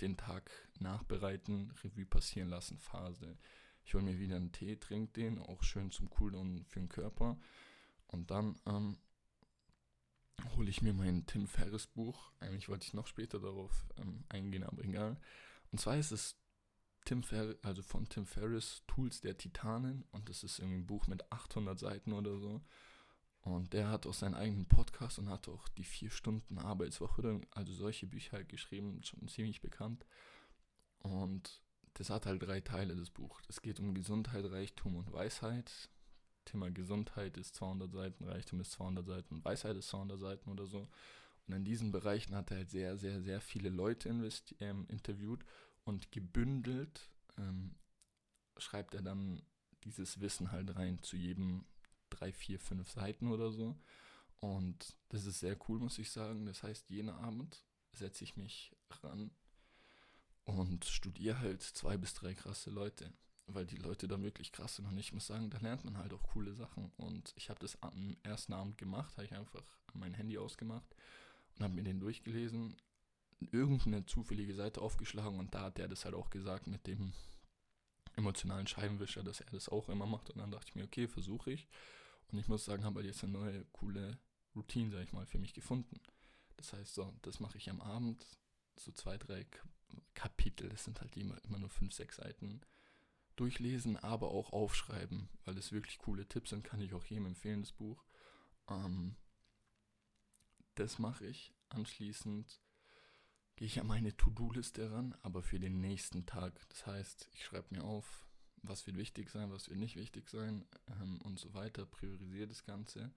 den 0.00 0.17
Tag 0.17 0.50
nachbereiten, 0.81 1.73
Revue 1.82 2.06
passieren 2.06 2.49
lassen 2.49 2.79
Phase. 2.79 3.38
Ich 3.85 3.94
hole 3.94 4.05
mir 4.05 4.19
wieder 4.19 4.37
einen 4.37 4.53
Tee, 4.53 4.76
trinke 4.76 5.12
den, 5.12 5.38
auch 5.38 5.62
schön 5.62 5.91
zum 5.91 6.11
Cooldown 6.11 6.65
für 6.67 6.81
den 6.81 6.88
Körper. 6.88 7.38
Und 8.09 8.31
dann 8.31 8.59
ähm, 8.67 8.99
hole 10.56 10.71
ich 10.71 10.82
mir 10.82 10.94
mein 10.94 11.26
Tim 11.26 11.47
Ferriss 11.47 11.87
Buch. 11.87 12.32
Eigentlich 12.41 12.69
wollte 12.69 12.87
ich 12.87 12.94
noch 12.94 13.06
später 13.06 13.38
darauf 13.41 13.87
ähm, 13.99 14.25
eingehen, 14.29 14.65
aber 14.65 14.82
egal. 14.85 15.17
Und 15.70 15.81
zwar 15.81 15.97
ist 15.97 16.12
es 16.12 16.37
Tim 17.05 17.23
Fer 17.23 17.56
also 17.62 17.82
von 17.82 18.09
Tim 18.09 18.27
Ferriss 18.27 18.82
Tools 18.87 19.20
der 19.20 19.37
Titanen 19.37 20.05
und 20.11 20.29
das 20.29 20.43
ist 20.43 20.59
irgendwie 20.59 20.79
ein 20.79 20.87
Buch 20.87 21.06
mit 21.06 21.31
800 21.31 21.79
Seiten 21.79 22.12
oder 22.12 22.38
so. 22.38 22.62
Und 23.44 23.75
der 23.75 23.91
hat 23.91 24.06
auch 24.06 24.14
seinen 24.14 24.35
eigenen 24.35 24.67
Podcast 24.67 25.19
und 25.19 25.29
hat 25.29 25.49
auch 25.49 25.69
die 25.69 25.85
vier 25.85 26.11
Stunden 26.11 26.58
Arbeitswoche, 26.58 27.43
also 27.50 27.75
solche 27.75 28.06
Bücher 28.06 28.38
halt 28.38 28.49
geschrieben, 28.49 29.02
schon 29.02 29.29
ziemlich 29.29 29.61
bekannt. 29.61 30.06
Und 31.00 31.62
das 31.93 32.08
hat 32.08 32.25
halt 32.25 32.43
drei 32.43 32.62
Teile, 32.62 32.96
das 32.96 33.11
Buch. 33.11 33.43
Es 33.49 33.61
geht 33.61 33.79
um 33.81 33.93
Gesundheit, 33.93 34.46
Reichtum 34.50 34.96
und 34.96 35.12
Weisheit. 35.12 35.91
Thema 36.46 36.70
Gesundheit 36.70 37.37
ist 37.37 37.55
200 37.56 37.93
Seiten, 37.93 38.25
Reichtum 38.25 38.61
ist 38.61 38.73
200 38.73 39.06
Seiten 39.06 39.44
Weisheit 39.44 39.76
ist 39.76 39.88
200 39.88 40.19
Seiten 40.19 40.50
oder 40.50 40.67
so. 40.67 40.88
Und 41.46 41.55
in 41.55 41.64
diesen 41.64 41.93
Bereichen 41.93 42.35
hat 42.35 42.50
er 42.50 42.58
halt 42.58 42.70
sehr, 42.70 42.96
sehr, 42.96 43.20
sehr 43.20 43.43
viele 43.43 43.69
Leute 43.69 44.08
ähm, 44.61 44.87
interviewt 44.88 45.44
und 45.85 46.11
gebündelt 46.12 47.11
ähm, 47.37 47.75
schreibt 48.56 48.94
er 48.94 49.02
dann 49.02 49.43
dieses 49.85 50.20
Wissen 50.20 50.50
halt 50.50 50.75
rein 50.76 51.02
zu 51.02 51.17
jedem 51.17 51.67
drei, 52.17 52.33
vier, 52.33 52.59
fünf 52.59 52.91
Seiten 52.91 53.29
oder 53.29 53.51
so. 53.51 53.77
Und 54.41 54.97
das 55.09 55.27
ist 55.27 55.41
sehr 55.41 55.57
cool, 55.69 55.79
muss 55.79 55.99
ich 55.99 56.11
sagen. 56.11 56.47
Das 56.47 56.63
heißt, 56.63 56.91
jeden 56.91 57.11
Abend 57.11 57.65
setze 57.93 58.25
ich 58.25 58.37
mich 58.37 58.77
ran 59.03 59.31
und 60.44 60.85
studiere 60.85 61.39
halt 61.39 61.63
zwei 61.63 61.97
bis 61.97 62.15
drei 62.15 62.35
krasse 62.35 62.71
Leute, 62.71 63.13
weil 63.47 63.67
die 63.67 63.77
Leute 63.77 64.09
da 64.09 64.21
wirklich 64.21 64.53
krass 64.53 64.77
sind. 64.77 64.87
Und 64.87 64.99
ich 64.99 65.13
muss 65.13 65.27
sagen, 65.27 65.51
da 65.51 65.59
lernt 65.59 65.85
man 65.85 65.97
halt 65.97 66.13
auch 66.13 66.23
coole 66.23 66.55
Sachen. 66.55 66.93
Und 66.97 67.33
ich 67.37 67.49
habe 67.51 67.61
das 67.61 67.81
am 67.83 68.17
ersten 68.23 68.53
Abend 68.53 68.77
gemacht, 68.77 69.17
habe 69.17 69.27
ich 69.27 69.35
einfach 69.35 69.65
mein 69.94 70.15
Handy 70.15 70.37
ausgemacht 70.39 70.94
und 71.56 71.65
habe 71.65 71.75
mir 71.75 71.85
den 71.85 72.01
durchgelesen, 72.01 72.77
irgendeine 73.53 74.06
zufällige 74.06 74.55
Seite 74.55 74.81
aufgeschlagen 74.81 75.39
und 75.39 75.55
da 75.55 75.65
hat 75.65 75.79
der 75.79 75.89
das 75.89 76.05
halt 76.05 76.15
auch 76.15 76.31
gesagt 76.31 76.67
mit 76.67 76.87
dem 76.87 77.13
emotionalen 78.17 78.67
Scheibenwischer, 78.67 79.23
dass 79.23 79.41
er 79.41 79.51
das 79.51 79.69
auch 79.69 79.89
immer 79.89 80.06
macht. 80.06 80.31
Und 80.31 80.39
dann 80.39 80.51
dachte 80.51 80.67
ich 80.69 80.75
mir, 80.75 80.85
okay, 80.85 81.09
versuche 81.09 81.53
ich. 81.53 81.69
Und 82.34 82.41
ich 82.41 82.48
muss 82.48 82.64
sagen, 82.64 82.82
habe 82.82 82.96
halt 82.96 83.06
jetzt 83.06 83.22
eine 83.22 83.32
neue, 83.32 83.64
coole 83.67 84.19
Routine, 84.56 84.91
sag 84.91 85.05
ich 85.05 85.12
mal, 85.12 85.24
für 85.24 85.38
mich 85.38 85.55
gefunden. 85.55 86.00
Das 86.56 86.72
heißt, 86.72 86.93
so, 86.93 87.14
das 87.22 87.38
mache 87.38 87.58
ich 87.58 87.70
am 87.70 87.81
Abend, 87.81 88.26
so 88.76 88.91
zwei, 88.91 89.17
drei 89.19 89.46
Kapitel, 90.14 90.69
das 90.69 90.82
sind 90.82 91.00
halt 91.00 91.17
immer, 91.17 91.36
immer 91.44 91.60
nur 91.60 91.70
fünf, 91.70 91.94
sechs 91.94 92.17
Seiten, 92.17 92.60
durchlesen, 93.36 93.96
aber 93.98 94.32
auch 94.32 94.53
aufschreiben, 94.53 95.29
weil 95.44 95.56
es 95.56 95.70
wirklich 95.70 95.98
coole 95.98 96.26
Tipps 96.26 96.50
sind, 96.50 96.64
kann 96.64 96.81
ich 96.81 96.93
auch 96.93 97.05
jedem 97.05 97.26
empfehlen, 97.26 97.60
das 97.60 97.70
Buch. 97.70 98.05
Ähm, 98.69 99.14
das 100.74 100.98
mache 100.98 101.26
ich. 101.26 101.55
Anschließend 101.69 102.60
gehe 103.55 103.67
ich 103.67 103.79
an 103.79 103.86
meine 103.86 104.17
To-Do-Liste 104.17 104.91
ran, 104.91 105.14
aber 105.22 105.44
für 105.44 105.60
den 105.60 105.81
nächsten 105.81 106.26
Tag. 106.26 106.69
Das 106.70 106.84
heißt, 106.84 107.29
ich 107.32 107.44
schreibe 107.44 107.76
mir 107.76 107.84
auf, 107.84 108.24
was 108.67 108.87
wird 108.87 108.97
wichtig 108.97 109.31
sein, 109.31 109.51
was 109.51 109.69
wird 109.69 109.79
nicht 109.79 109.97
wichtig 109.97 110.29
sein 110.29 110.65
ähm, 110.89 111.21
und 111.23 111.39
so 111.39 111.55
weiter, 111.55 111.87
priorisiere 111.87 112.49
das 112.49 112.65
Ganze 112.65 113.13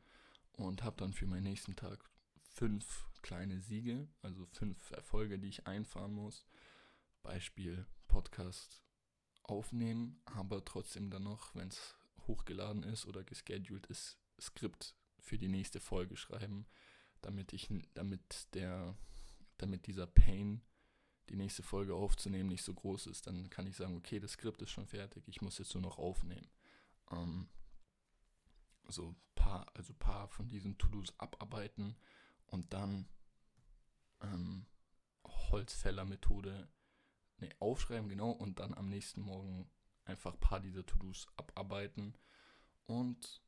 und 0.53 0.83
habe 0.83 0.97
dann 0.97 1.13
für 1.13 1.27
meinen 1.27 1.43
nächsten 1.43 1.75
Tag 1.75 2.03
fünf 2.53 3.07
kleine 3.21 3.59
Siege, 3.59 4.07
also 4.21 4.45
fünf 4.45 4.91
Erfolge, 4.91 5.39
die 5.39 5.49
ich 5.49 5.67
einfahren 5.67 6.13
muss. 6.13 6.45
Beispiel 7.21 7.85
Podcast 8.07 8.81
aufnehmen, 9.43 10.21
aber 10.25 10.63
trotzdem 10.65 11.09
dann 11.09 11.23
noch, 11.23 11.55
wenn 11.55 11.69
es 11.69 11.95
hochgeladen 12.27 12.83
ist 12.83 13.05
oder 13.05 13.23
gescheduled 13.23 13.85
ist, 13.87 14.17
Skript 14.39 14.95
für 15.19 15.37
die 15.37 15.47
nächste 15.47 15.79
Folge 15.79 16.15
schreiben, 16.15 16.65
damit 17.21 17.53
ich, 17.53 17.69
damit 17.93 18.53
der, 18.53 18.97
damit 19.57 19.87
dieser 19.87 20.07
Pain 20.07 20.61
die 21.29 21.35
nächste 21.35 21.63
Folge 21.63 21.95
aufzunehmen 21.95 22.49
nicht 22.49 22.63
so 22.63 22.73
groß 22.73 23.07
ist, 23.07 23.27
dann 23.27 23.49
kann 23.49 23.67
ich 23.67 23.75
sagen, 23.75 23.97
okay, 23.97 24.19
das 24.19 24.31
Skript 24.31 24.61
ist 24.61 24.71
schon 24.71 24.87
fertig, 24.87 25.27
ich 25.27 25.41
muss 25.41 25.57
jetzt 25.57 25.73
nur 25.73 25.83
noch 25.83 25.97
aufnehmen. 25.97 26.49
Ähm, 27.11 27.49
so 28.87 29.15
paar, 29.35 29.67
also 29.75 29.93
paar 29.93 30.27
von 30.29 30.47
diesen 30.47 30.77
To-Dos 30.77 31.13
abarbeiten 31.19 31.95
und 32.45 32.73
dann 32.73 33.07
ähm, 34.21 34.65
Holzfäller-Methode 35.25 36.69
ne, 37.37 37.49
aufschreiben, 37.59 38.09
genau, 38.09 38.31
und 38.31 38.59
dann 38.59 38.73
am 38.73 38.89
nächsten 38.89 39.21
Morgen 39.21 39.69
einfach 40.05 40.33
ein 40.33 40.39
paar 40.39 40.59
dieser 40.59 40.85
To-Dos 40.85 41.27
abarbeiten. 41.35 42.17
Und 42.85 43.41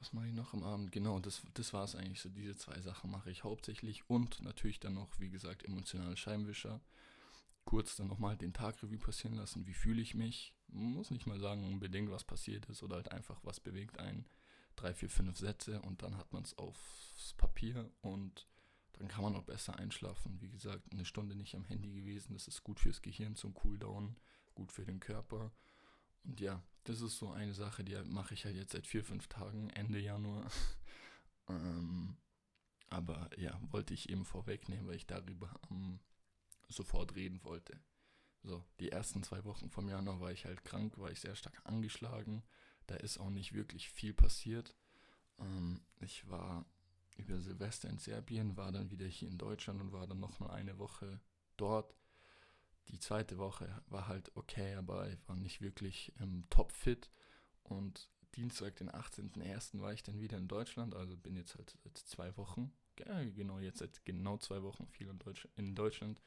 was 0.00 0.12
mache 0.12 0.28
ich 0.28 0.32
noch 0.34 0.52
am 0.54 0.62
Abend? 0.62 0.92
Genau, 0.92 1.18
das, 1.18 1.42
das 1.54 1.72
war 1.72 1.84
es 1.84 1.96
eigentlich 1.96 2.20
so. 2.20 2.28
Diese 2.28 2.56
zwei 2.56 2.80
Sachen 2.80 3.10
mache 3.10 3.30
ich 3.30 3.44
hauptsächlich. 3.44 4.08
Und 4.08 4.40
natürlich 4.42 4.80
dann 4.80 4.94
noch, 4.94 5.18
wie 5.18 5.30
gesagt, 5.30 5.64
emotionale 5.64 6.16
Scheinwischer. 6.16 6.80
Kurz 7.64 7.96
dann 7.96 8.06
nochmal 8.06 8.36
den 8.36 8.52
Tag 8.52 8.82
Revue 8.82 8.98
passieren 8.98 9.36
lassen. 9.36 9.66
Wie 9.66 9.74
fühle 9.74 10.00
ich 10.00 10.14
mich? 10.14 10.54
Muss 10.68 11.10
nicht 11.10 11.26
mal 11.26 11.40
sagen, 11.40 11.64
unbedingt, 11.64 12.10
was 12.10 12.24
passiert 12.24 12.66
ist 12.66 12.82
oder 12.82 12.96
halt 12.96 13.12
einfach, 13.12 13.40
was 13.42 13.60
bewegt 13.60 13.98
einen. 13.98 14.26
Drei, 14.76 14.94
vier, 14.94 15.10
fünf 15.10 15.36
Sätze 15.36 15.82
und 15.82 16.02
dann 16.02 16.16
hat 16.16 16.32
man 16.32 16.44
es 16.44 16.56
aufs 16.56 17.34
Papier 17.36 17.90
und 18.00 18.46
dann 18.92 19.08
kann 19.08 19.22
man 19.22 19.34
auch 19.34 19.42
besser 19.42 19.76
einschlafen. 19.76 20.40
Wie 20.40 20.50
gesagt, 20.50 20.92
eine 20.92 21.04
Stunde 21.04 21.34
nicht 21.34 21.56
am 21.56 21.64
Handy 21.64 21.92
gewesen. 21.92 22.34
Das 22.34 22.46
ist 22.46 22.62
gut 22.62 22.78
fürs 22.78 23.02
Gehirn 23.02 23.34
zum 23.34 23.54
Cooldown, 23.54 24.16
gut 24.54 24.70
für 24.70 24.84
den 24.84 25.00
Körper. 25.00 25.52
Und 26.24 26.40
ja, 26.40 26.62
das 26.84 27.00
ist 27.00 27.18
so 27.18 27.30
eine 27.30 27.54
Sache, 27.54 27.84
die 27.84 27.96
mache 28.04 28.34
ich 28.34 28.44
halt 28.44 28.56
jetzt 28.56 28.72
seit 28.72 28.86
vier, 28.86 29.04
fünf 29.04 29.28
Tagen, 29.28 29.70
Ende 29.70 29.98
Januar. 29.98 30.50
ähm, 31.48 32.16
aber 32.90 33.30
ja, 33.36 33.58
wollte 33.70 33.94
ich 33.94 34.08
eben 34.08 34.24
vorwegnehmen, 34.24 34.86
weil 34.86 34.96
ich 34.96 35.06
darüber 35.06 35.50
ähm, 35.70 36.00
sofort 36.68 37.14
reden 37.14 37.42
wollte. 37.44 37.78
So, 38.42 38.64
die 38.80 38.90
ersten 38.90 39.22
zwei 39.22 39.44
Wochen 39.44 39.70
vom 39.70 39.88
Januar 39.88 40.20
war 40.20 40.32
ich 40.32 40.44
halt 40.44 40.64
krank, 40.64 40.96
war 40.98 41.10
ich 41.10 41.20
sehr 41.20 41.34
stark 41.34 41.60
angeschlagen. 41.64 42.42
Da 42.86 42.94
ist 42.96 43.18
auch 43.18 43.30
nicht 43.30 43.52
wirklich 43.52 43.90
viel 43.90 44.14
passiert. 44.14 44.74
Ähm, 45.38 45.82
ich 46.00 46.28
war 46.30 46.64
über 47.16 47.40
Silvester 47.40 47.90
in 47.90 47.98
Serbien, 47.98 48.56
war 48.56 48.72
dann 48.72 48.90
wieder 48.90 49.06
hier 49.06 49.28
in 49.28 49.38
Deutschland 49.38 49.80
und 49.80 49.92
war 49.92 50.06
dann 50.06 50.20
nochmal 50.20 50.52
eine 50.52 50.78
Woche 50.78 51.20
dort 51.56 51.94
die 52.88 52.98
zweite 52.98 53.38
Woche 53.38 53.82
war 53.88 54.08
halt 54.08 54.34
okay, 54.36 54.74
aber 54.74 55.08
ich 55.08 55.28
war 55.28 55.36
nicht 55.36 55.60
wirklich 55.60 56.12
ähm, 56.20 56.44
topfit. 56.50 57.10
Und 57.62 58.10
Dienstag, 58.34 58.76
den 58.76 58.90
18.01. 58.90 59.80
war 59.80 59.92
ich 59.92 60.02
dann 60.02 60.20
wieder 60.20 60.38
in 60.38 60.48
Deutschland, 60.48 60.94
also 60.94 61.16
bin 61.16 61.36
jetzt 61.36 61.54
halt 61.56 61.76
seit 61.82 61.98
zwei 61.98 62.36
Wochen, 62.36 62.72
genau 62.96 63.58
jetzt 63.58 63.78
seit 63.78 64.04
genau 64.04 64.38
zwei 64.38 64.62
Wochen 64.62 64.86
viel 64.86 65.08
in, 65.08 65.18
Deutsch, 65.18 65.48
in 65.56 65.74
Deutschland. 65.74 66.20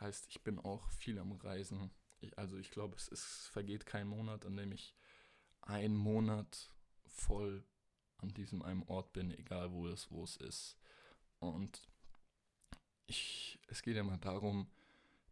Heißt, 0.00 0.26
ich 0.28 0.42
bin 0.42 0.58
auch 0.58 0.90
viel 0.92 1.18
am 1.18 1.32
Reisen. 1.32 1.90
Ich, 2.20 2.36
also 2.38 2.56
ich 2.56 2.70
glaube, 2.70 2.96
es, 2.96 3.10
es 3.10 3.48
vergeht 3.48 3.86
kein 3.86 4.06
Monat, 4.06 4.46
an 4.46 4.56
dem 4.56 4.72
ich 4.72 4.94
einen 5.60 5.96
Monat 5.96 6.70
voll 7.06 7.64
an 8.18 8.32
diesem 8.34 8.62
einen 8.62 8.82
Ort 8.84 9.12
bin, 9.12 9.30
egal 9.32 9.72
wo 9.72 9.86
es, 9.88 10.10
wo 10.10 10.24
es 10.24 10.36
ist. 10.36 10.76
Und 11.40 11.88
ich, 13.06 13.58
es 13.66 13.82
geht 13.82 13.96
ja 13.96 14.04
mal 14.04 14.18
darum, 14.18 14.68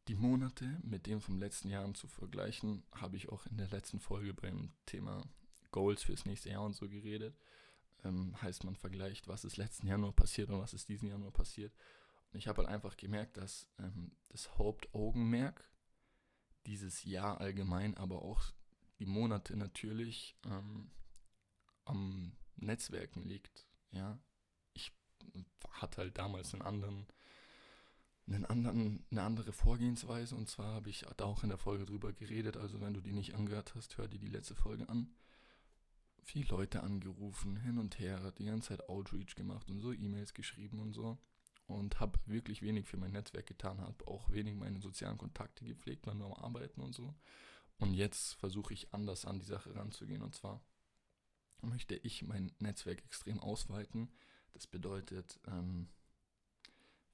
die 0.09 0.15
Monate 0.15 0.79
mit 0.83 1.07
dem 1.07 1.21
vom 1.21 1.39
letzten 1.39 1.69
Jahr 1.69 1.93
zu 1.95 2.09
vergleichen, 2.09 2.83
habe 2.93 3.17
ich 3.17 3.29
auch 3.29 3.47
in 3.47 3.59
der 3.59 3.69
letzten 3.69 4.01
Folge 4.01 4.35
beim 4.35 4.73
Thema 4.87 5.23
Goals 5.71 6.03
fürs 6.03 6.25
nächste 6.25 6.51
Jahr 6.51 6.65
und 6.65 6.75
so 6.75 6.89
geredet. 6.89 7.37
Ähm, 8.05 8.41
heißt, 8.41 8.65
man 8.65 8.77
vergleicht, 8.77 9.29
was 9.29 9.45
ist 9.45 9.57
letzten 9.57 9.87
Januar 9.87 10.13
passiert 10.13 10.51
und 10.51 10.61
was 10.61 10.75
ist 10.75 10.89
diesen 10.89 11.09
Januar 11.09 11.33
passiert. 11.33 11.73
Und 12.33 12.39
ich 12.39 12.49
habe 12.49 12.63
halt 12.63 12.69
einfach 12.69 12.97
gemerkt, 12.97 13.37
dass 13.37 13.69
ähm, 13.79 14.13
das 14.29 14.57
Hauptaugenmerk 14.57 15.71
dieses 16.67 17.05
Jahr 17.05 17.41
allgemein, 17.41 17.97
aber 17.97 18.23
auch 18.23 18.43
die 18.99 19.07
Monate 19.07 19.57
natürlich 19.57 20.37
ähm, 20.45 20.91
am 21.85 22.37
Netzwerken 22.57 23.23
liegt. 23.23 23.67
Ja, 23.91 24.19
ich 24.75 24.93
hatte 25.71 25.99
halt 25.99 26.19
damals 26.19 26.53
einen 26.53 26.63
anderen 26.63 27.07
einen 28.31 28.45
anderen, 28.45 29.05
eine 29.11 29.23
andere 29.23 29.53
Vorgehensweise. 29.53 30.37
Und 30.37 30.49
zwar 30.49 30.75
habe 30.75 30.91
ich 30.91 31.05
da 31.17 31.25
auch 31.25 31.43
in 31.43 31.49
der 31.49 31.59
Folge 31.59 31.85
drüber 31.85 32.13
geredet. 32.13 32.57
Also 32.57 32.81
wenn 32.81 32.95
du 32.95 33.01
die 33.01 33.13
nicht 33.13 33.35
angehört 33.35 33.75
hast, 33.75 33.99
hör 33.99 34.09
dir 34.09 34.19
die 34.19 34.29
letzte 34.29 34.55
Folge 34.55 34.89
an. 34.89 35.11
Viele 36.23 36.49
Leute 36.49 36.83
angerufen, 36.83 37.57
hin 37.57 37.79
und 37.79 37.99
her, 37.99 38.33
die 38.39 38.45
ganze 38.45 38.69
Zeit 38.69 38.89
Outreach 38.89 39.35
gemacht 39.35 39.69
und 39.71 39.81
so 39.81 39.93
E-Mails 39.93 40.35
geschrieben 40.35 40.79
und 40.81 40.93
so. 40.93 41.19
Und 41.67 42.01
habe 42.01 42.19
wirklich 42.27 42.63
wenig 42.63 42.87
für 42.87 42.97
mein 42.97 43.13
Netzwerk 43.13 43.47
getan, 43.47 43.81
habe 43.81 44.07
auch 44.07 44.31
wenig 44.31 44.57
meine 44.57 44.81
sozialen 44.81 45.19
Kontakte 45.19 45.65
gepflegt, 45.65 46.07
war 46.07 46.15
nur 46.15 46.37
am 46.37 46.45
Arbeiten 46.45 46.81
und 46.81 46.95
so. 46.95 47.15
Und 47.79 47.95
jetzt 47.95 48.35
versuche 48.35 48.75
ich 48.75 48.93
anders 48.93 49.25
an 49.25 49.39
die 49.39 49.47
Sache 49.47 49.75
ranzugehen. 49.75 50.23
Und 50.23 50.35
zwar 50.35 50.61
möchte 51.63 51.95
ich 51.97 52.23
mein 52.23 52.53
Netzwerk 52.59 53.03
extrem 53.05 53.41
ausweiten. 53.41 54.13
Das 54.53 54.67
bedeutet, 54.67 55.41
ähm, 55.47 55.89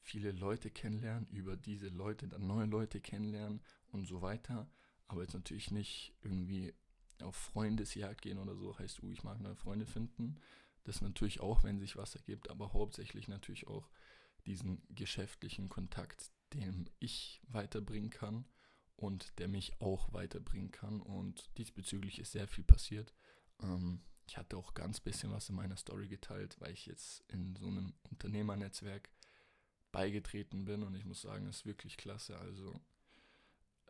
viele 0.07 0.31
Leute 0.31 0.71
kennenlernen, 0.71 1.29
über 1.31 1.57
diese 1.57 1.89
Leute 1.89 2.29
dann 2.29 2.47
neue 2.47 2.67
Leute 2.67 3.01
kennenlernen 3.01 3.61
und 3.91 4.07
so 4.07 4.23
weiter. 4.23 4.71
Aber 5.09 5.23
jetzt 5.23 5.35
natürlich 5.35 5.73
nicht 5.73 6.15
irgendwie 6.23 6.73
auf 7.23 7.35
Freundesjagd 7.35 8.23
gehen 8.23 8.39
oder 8.39 8.55
so, 8.55 8.79
heißt, 8.79 9.03
uh, 9.03 9.11
ich 9.11 9.25
mag 9.25 9.41
neue 9.41 9.57
Freunde 9.57 9.85
finden. 9.85 10.37
Das 10.85 11.01
natürlich 11.01 11.41
auch, 11.41 11.65
wenn 11.65 11.81
sich 11.81 11.97
was 11.97 12.15
ergibt, 12.15 12.51
aber 12.51 12.73
hauptsächlich 12.73 13.27
natürlich 13.27 13.67
auch 13.67 13.91
diesen 14.47 14.81
geschäftlichen 14.91 15.69
Kontakt, 15.69 16.31
den 16.53 16.89
ich 17.01 17.43
weiterbringen 17.49 18.11
kann 18.11 18.45
und 18.95 19.37
der 19.41 19.49
mich 19.49 19.81
auch 19.81 20.13
weiterbringen 20.13 20.71
kann. 20.71 21.01
Und 21.01 21.51
diesbezüglich 21.59 22.21
ist 22.21 22.31
sehr 22.31 22.47
viel 22.47 22.63
passiert. 22.63 23.13
Ähm, 23.61 24.03
ich 24.29 24.37
hatte 24.37 24.57
auch 24.57 24.75
ganz 24.75 25.01
bisschen 25.01 25.33
was 25.33 25.49
in 25.49 25.57
meiner 25.57 25.77
Story 25.77 26.07
geteilt, 26.07 26.61
weil 26.61 26.73
ich 26.73 26.87
jetzt 26.87 27.25
in 27.29 27.57
so 27.57 27.67
einem 27.67 27.95
Unternehmernetzwerk 28.11 29.11
beigetreten 29.97 30.67
bin 30.67 30.83
und 30.83 30.95
ich 30.95 31.07
muss 31.07 31.23
sagen, 31.23 31.47
ist 31.47 31.65
wirklich 31.65 31.97
klasse. 31.97 32.39
Also 32.39 32.79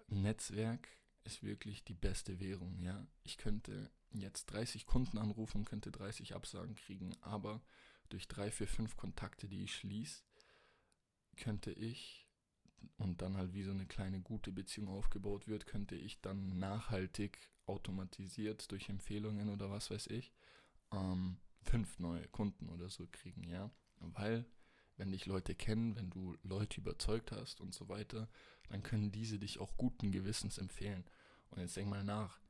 Netzwerk 0.07 0.87
ist 1.25 1.43
wirklich 1.43 1.83
die 1.83 1.95
beste 1.95 2.39
Währung, 2.39 2.79
ja. 2.81 3.05
Ich 3.25 3.39
könnte 3.39 3.91
jetzt 4.13 4.47
30 4.47 4.87
Kunden 4.87 5.19
anrufen, 5.19 5.65
könnte 5.65 5.91
30 5.91 6.37
Absagen 6.37 6.77
kriegen, 6.77 7.17
aber 7.23 7.61
durch 8.09 8.29
drei, 8.29 8.53
vier, 8.53 8.69
fünf 8.69 8.97
Kontakte, 8.97 9.49
die 9.49 9.65
ich 9.65 9.75
schließe, 9.75 10.23
könnte 11.37 11.73
ich 11.73 12.29
und 12.99 13.21
dann 13.21 13.37
halt 13.37 13.53
wie 13.53 13.65
so 13.65 13.73
eine 13.73 13.87
kleine 13.87 14.21
gute 14.21 14.53
Beziehung 14.53 14.87
aufgebaut 14.87 15.49
wird, 15.49 15.67
könnte 15.67 15.97
ich 15.97 16.21
dann 16.21 16.57
nachhaltig 16.57 17.51
automatisiert 17.67 18.71
durch 18.71 18.89
Empfehlungen 18.89 19.49
oder 19.49 19.73
was 19.73 19.91
weiß 19.91 20.07
ich 20.07 20.33
ähm, 20.93 21.39
fünf 21.63 21.99
neue 21.99 22.29
Kunden 22.29 22.69
oder 22.69 22.91
so 22.91 23.09
kriegen, 23.11 23.43
ja, 23.43 23.73
weil 23.99 24.47
wenn 24.97 25.13
dich 25.13 25.27
Leute 25.27 25.55
kennen, 25.55 25.97
wenn 25.97 26.11
du 26.11 26.37
Leute 26.43 26.81
überzeugt 26.81 27.33
hast 27.33 27.61
und 27.61 27.75
so 27.75 27.89
weiter, 27.89 28.29
dann 28.69 28.83
können 28.83 29.13
diese 29.13 29.39
dich 29.39 29.59
auch 29.59 29.77
guten 29.77 30.11
Gewissens 30.11 30.59
empfehlen. 30.59 31.05
Und 31.51 31.61
jetzt 31.61 31.77
denk 31.77 31.89
mal 31.89 32.05
nach. 32.05 32.41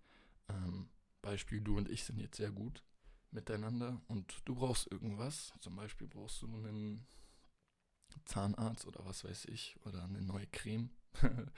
Ähm, 0.48 0.88
Beispiel, 1.22 1.60
du 1.60 1.76
und 1.76 1.88
ich 1.88 2.04
sind 2.04 2.20
jetzt 2.20 2.36
sehr 2.36 2.52
gut 2.52 2.84
miteinander 3.30 4.00
und 4.08 4.42
du 4.44 4.54
brauchst 4.54 4.90
irgendwas. 4.90 5.52
Zum 5.60 5.76
Beispiel 5.76 6.06
brauchst 6.06 6.40
du 6.42 6.46
einen 6.46 7.06
Zahnarzt 8.24 8.86
oder 8.86 9.04
was 9.04 9.24
weiß 9.24 9.46
ich 9.46 9.76
oder 9.84 10.04
eine 10.04 10.22
neue 10.22 10.46
Creme, 10.46 10.90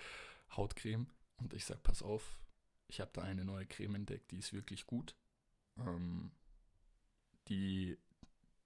Hautcreme. 0.57 1.07
Und 1.37 1.53
ich 1.53 1.65
sag, 1.65 1.83
pass 1.83 2.03
auf, 2.03 2.41
ich 2.89 3.01
habe 3.01 3.11
da 3.13 3.23
eine 3.23 3.45
neue 3.45 3.67
Creme 3.67 3.97
entdeckt, 3.97 4.31
die 4.31 4.39
ist 4.39 4.53
wirklich 4.53 4.87
gut. 4.87 5.15
Ähm, 5.77 6.33
die 7.49 7.97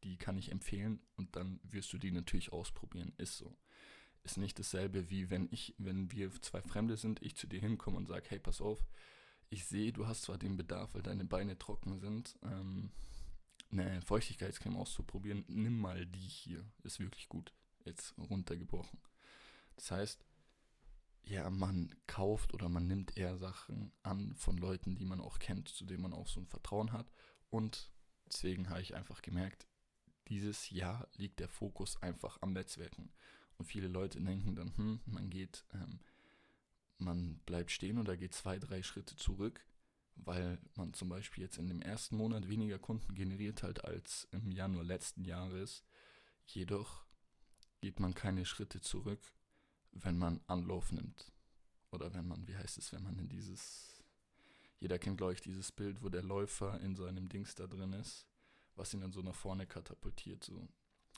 die 0.04 0.16
kann 0.16 0.38
ich 0.38 0.50
empfehlen 0.50 1.00
und 1.16 1.36
dann 1.36 1.60
wirst 1.62 1.92
du 1.92 1.98
die 1.98 2.10
natürlich 2.10 2.52
ausprobieren. 2.52 3.12
Ist 3.18 3.36
so. 3.36 3.56
Ist 4.24 4.38
nicht 4.38 4.58
dasselbe 4.58 5.10
wie 5.10 5.30
wenn 5.30 5.48
ich, 5.50 5.74
wenn 5.78 6.12
wir 6.12 6.30
zwei 6.42 6.62
Fremde 6.62 6.96
sind, 6.96 7.22
ich 7.22 7.36
zu 7.36 7.46
dir 7.46 7.60
hinkomme 7.60 7.96
und 7.96 8.06
sage, 8.06 8.26
hey, 8.28 8.38
pass 8.38 8.60
auf, 8.60 8.84
ich 9.50 9.64
sehe, 9.64 9.92
du 9.92 10.06
hast 10.06 10.22
zwar 10.22 10.38
den 10.38 10.56
Bedarf, 10.56 10.94
weil 10.94 11.02
deine 11.02 11.24
Beine 11.24 11.58
trocken 11.58 11.98
sind, 11.98 12.38
ähm, 12.42 12.90
eine 13.70 14.00
Feuchtigkeitscreme 14.02 14.76
auszuprobieren, 14.76 15.44
nimm 15.48 15.78
mal 15.80 16.06
die 16.06 16.18
hier. 16.18 16.64
Ist 16.84 17.00
wirklich 17.00 17.28
gut. 17.28 17.52
Jetzt 17.84 18.14
runtergebrochen. 18.18 19.00
Das 19.76 19.90
heißt, 19.90 20.24
ja, 21.24 21.48
man 21.50 21.94
kauft 22.06 22.54
oder 22.54 22.68
man 22.68 22.86
nimmt 22.86 23.16
eher 23.16 23.36
Sachen 23.36 23.92
an 24.02 24.34
von 24.34 24.56
Leuten, 24.56 24.94
die 24.94 25.04
man 25.04 25.20
auch 25.20 25.38
kennt, 25.38 25.68
zu 25.68 25.84
denen 25.84 26.02
man 26.02 26.12
auch 26.12 26.28
so 26.28 26.40
ein 26.40 26.46
Vertrauen 26.46 26.92
hat. 26.92 27.10
Und 27.50 27.90
deswegen 28.26 28.70
habe 28.70 28.82
ich 28.82 28.94
einfach 28.94 29.22
gemerkt, 29.22 29.66
dieses 30.32 30.70
Jahr 30.70 31.06
liegt 31.18 31.40
der 31.40 31.48
Fokus 31.48 32.02
einfach 32.02 32.40
am 32.40 32.54
Netzwerken. 32.54 33.12
Und 33.58 33.66
viele 33.66 33.86
Leute 33.86 34.18
denken 34.18 34.54
dann, 34.54 34.74
hm, 34.78 35.00
man 35.04 35.28
geht, 35.28 35.66
ähm, 35.74 36.00
man 36.96 37.36
bleibt 37.44 37.70
stehen 37.70 37.98
oder 37.98 38.16
geht 38.16 38.32
zwei, 38.32 38.58
drei 38.58 38.82
Schritte 38.82 39.14
zurück, 39.14 39.62
weil 40.16 40.58
man 40.74 40.94
zum 40.94 41.10
Beispiel 41.10 41.44
jetzt 41.44 41.58
in 41.58 41.68
dem 41.68 41.82
ersten 41.82 42.16
Monat 42.16 42.48
weniger 42.48 42.78
Kunden 42.78 43.14
generiert 43.14 43.62
hat 43.62 43.84
als 43.84 44.26
im 44.32 44.50
Januar 44.50 44.84
letzten 44.84 45.26
Jahres. 45.26 45.84
Jedoch 46.46 47.04
geht 47.82 48.00
man 48.00 48.14
keine 48.14 48.46
Schritte 48.46 48.80
zurück, 48.80 49.20
wenn 49.90 50.16
man 50.16 50.40
Anlauf 50.46 50.92
nimmt. 50.92 51.30
Oder 51.90 52.14
wenn 52.14 52.26
man, 52.26 52.48
wie 52.48 52.56
heißt 52.56 52.78
es, 52.78 52.90
wenn 52.94 53.02
man 53.02 53.18
in 53.18 53.28
dieses, 53.28 54.02
jeder 54.80 54.98
kennt, 54.98 55.18
glaube 55.18 55.34
ich, 55.34 55.42
dieses 55.42 55.72
Bild, 55.72 56.02
wo 56.02 56.08
der 56.08 56.22
Läufer 56.22 56.80
in 56.80 56.96
so 56.96 57.04
einem 57.04 57.28
Dings 57.28 57.54
da 57.54 57.66
drin 57.66 57.92
ist 57.92 58.31
was 58.76 58.92
ihn 58.94 59.00
dann 59.00 59.12
so 59.12 59.22
nach 59.22 59.34
vorne 59.34 59.66
katapultiert. 59.66 60.44
So. 60.44 60.68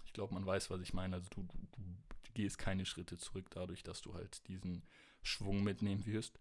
Ich 0.07 0.13
glaube, 0.13 0.35
man 0.35 0.47
weiß, 0.47 0.71
was 0.71 0.81
ich 0.81 0.95
meine. 0.95 1.17
Also 1.17 1.29
du, 1.31 1.43
du, 1.43 1.59
du 1.73 2.33
gehst 2.35 2.59
keine 2.59 2.85
Schritte 2.85 3.19
zurück 3.19 3.47
dadurch, 3.51 3.83
dass 3.83 4.03
du 4.03 4.15
halt 4.15 4.47
diesen 4.49 4.83
Schwung 5.23 5.63
mitnehmen 5.63 6.07
wirst. 6.07 6.39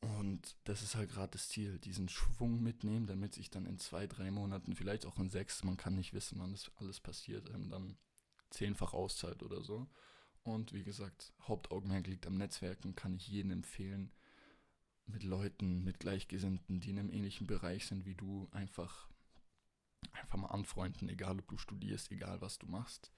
Und 0.00 0.56
das 0.64 0.82
ist 0.82 0.94
halt 0.94 1.10
gerade 1.10 1.32
das 1.32 1.48
Ziel, 1.48 1.78
diesen 1.80 2.08
Schwung 2.08 2.62
mitnehmen, 2.62 3.06
damit 3.06 3.34
sich 3.34 3.50
dann 3.50 3.66
in 3.66 3.78
zwei, 3.78 4.06
drei 4.06 4.30
Monaten, 4.30 4.76
vielleicht 4.76 5.06
auch 5.06 5.18
in 5.18 5.28
sechs, 5.28 5.64
man 5.64 5.76
kann 5.76 5.96
nicht 5.96 6.14
wissen, 6.14 6.38
wann 6.38 6.52
das 6.52 6.70
alles 6.76 7.00
passiert, 7.00 7.50
ähm, 7.50 7.68
dann 7.68 7.98
zehnfach 8.50 8.94
auszahlt 8.94 9.42
oder 9.42 9.62
so. 9.62 9.88
Und 10.44 10.72
wie 10.72 10.84
gesagt, 10.84 11.32
Hauptaugenmerk 11.42 12.06
liegt 12.06 12.26
am 12.28 12.36
Netzwerken, 12.38 12.94
kann 12.94 13.16
ich 13.16 13.26
jedem 13.26 13.50
empfehlen, 13.50 14.12
mit 15.06 15.24
Leuten, 15.24 15.82
mit 15.84 16.00
Gleichgesinnten, 16.00 16.80
die 16.80 16.90
in 16.90 16.98
einem 16.98 17.10
ähnlichen 17.10 17.46
Bereich 17.46 17.86
sind 17.86 18.04
wie 18.04 18.14
du, 18.14 18.48
einfach, 18.52 19.07
einfach 20.12 20.38
mal 20.38 20.48
anfreunden, 20.48 21.08
egal 21.08 21.38
ob 21.38 21.48
du 21.48 21.56
studierst, 21.56 22.10
egal 22.10 22.40
was 22.40 22.58
du 22.58 22.66
machst. 22.66 23.12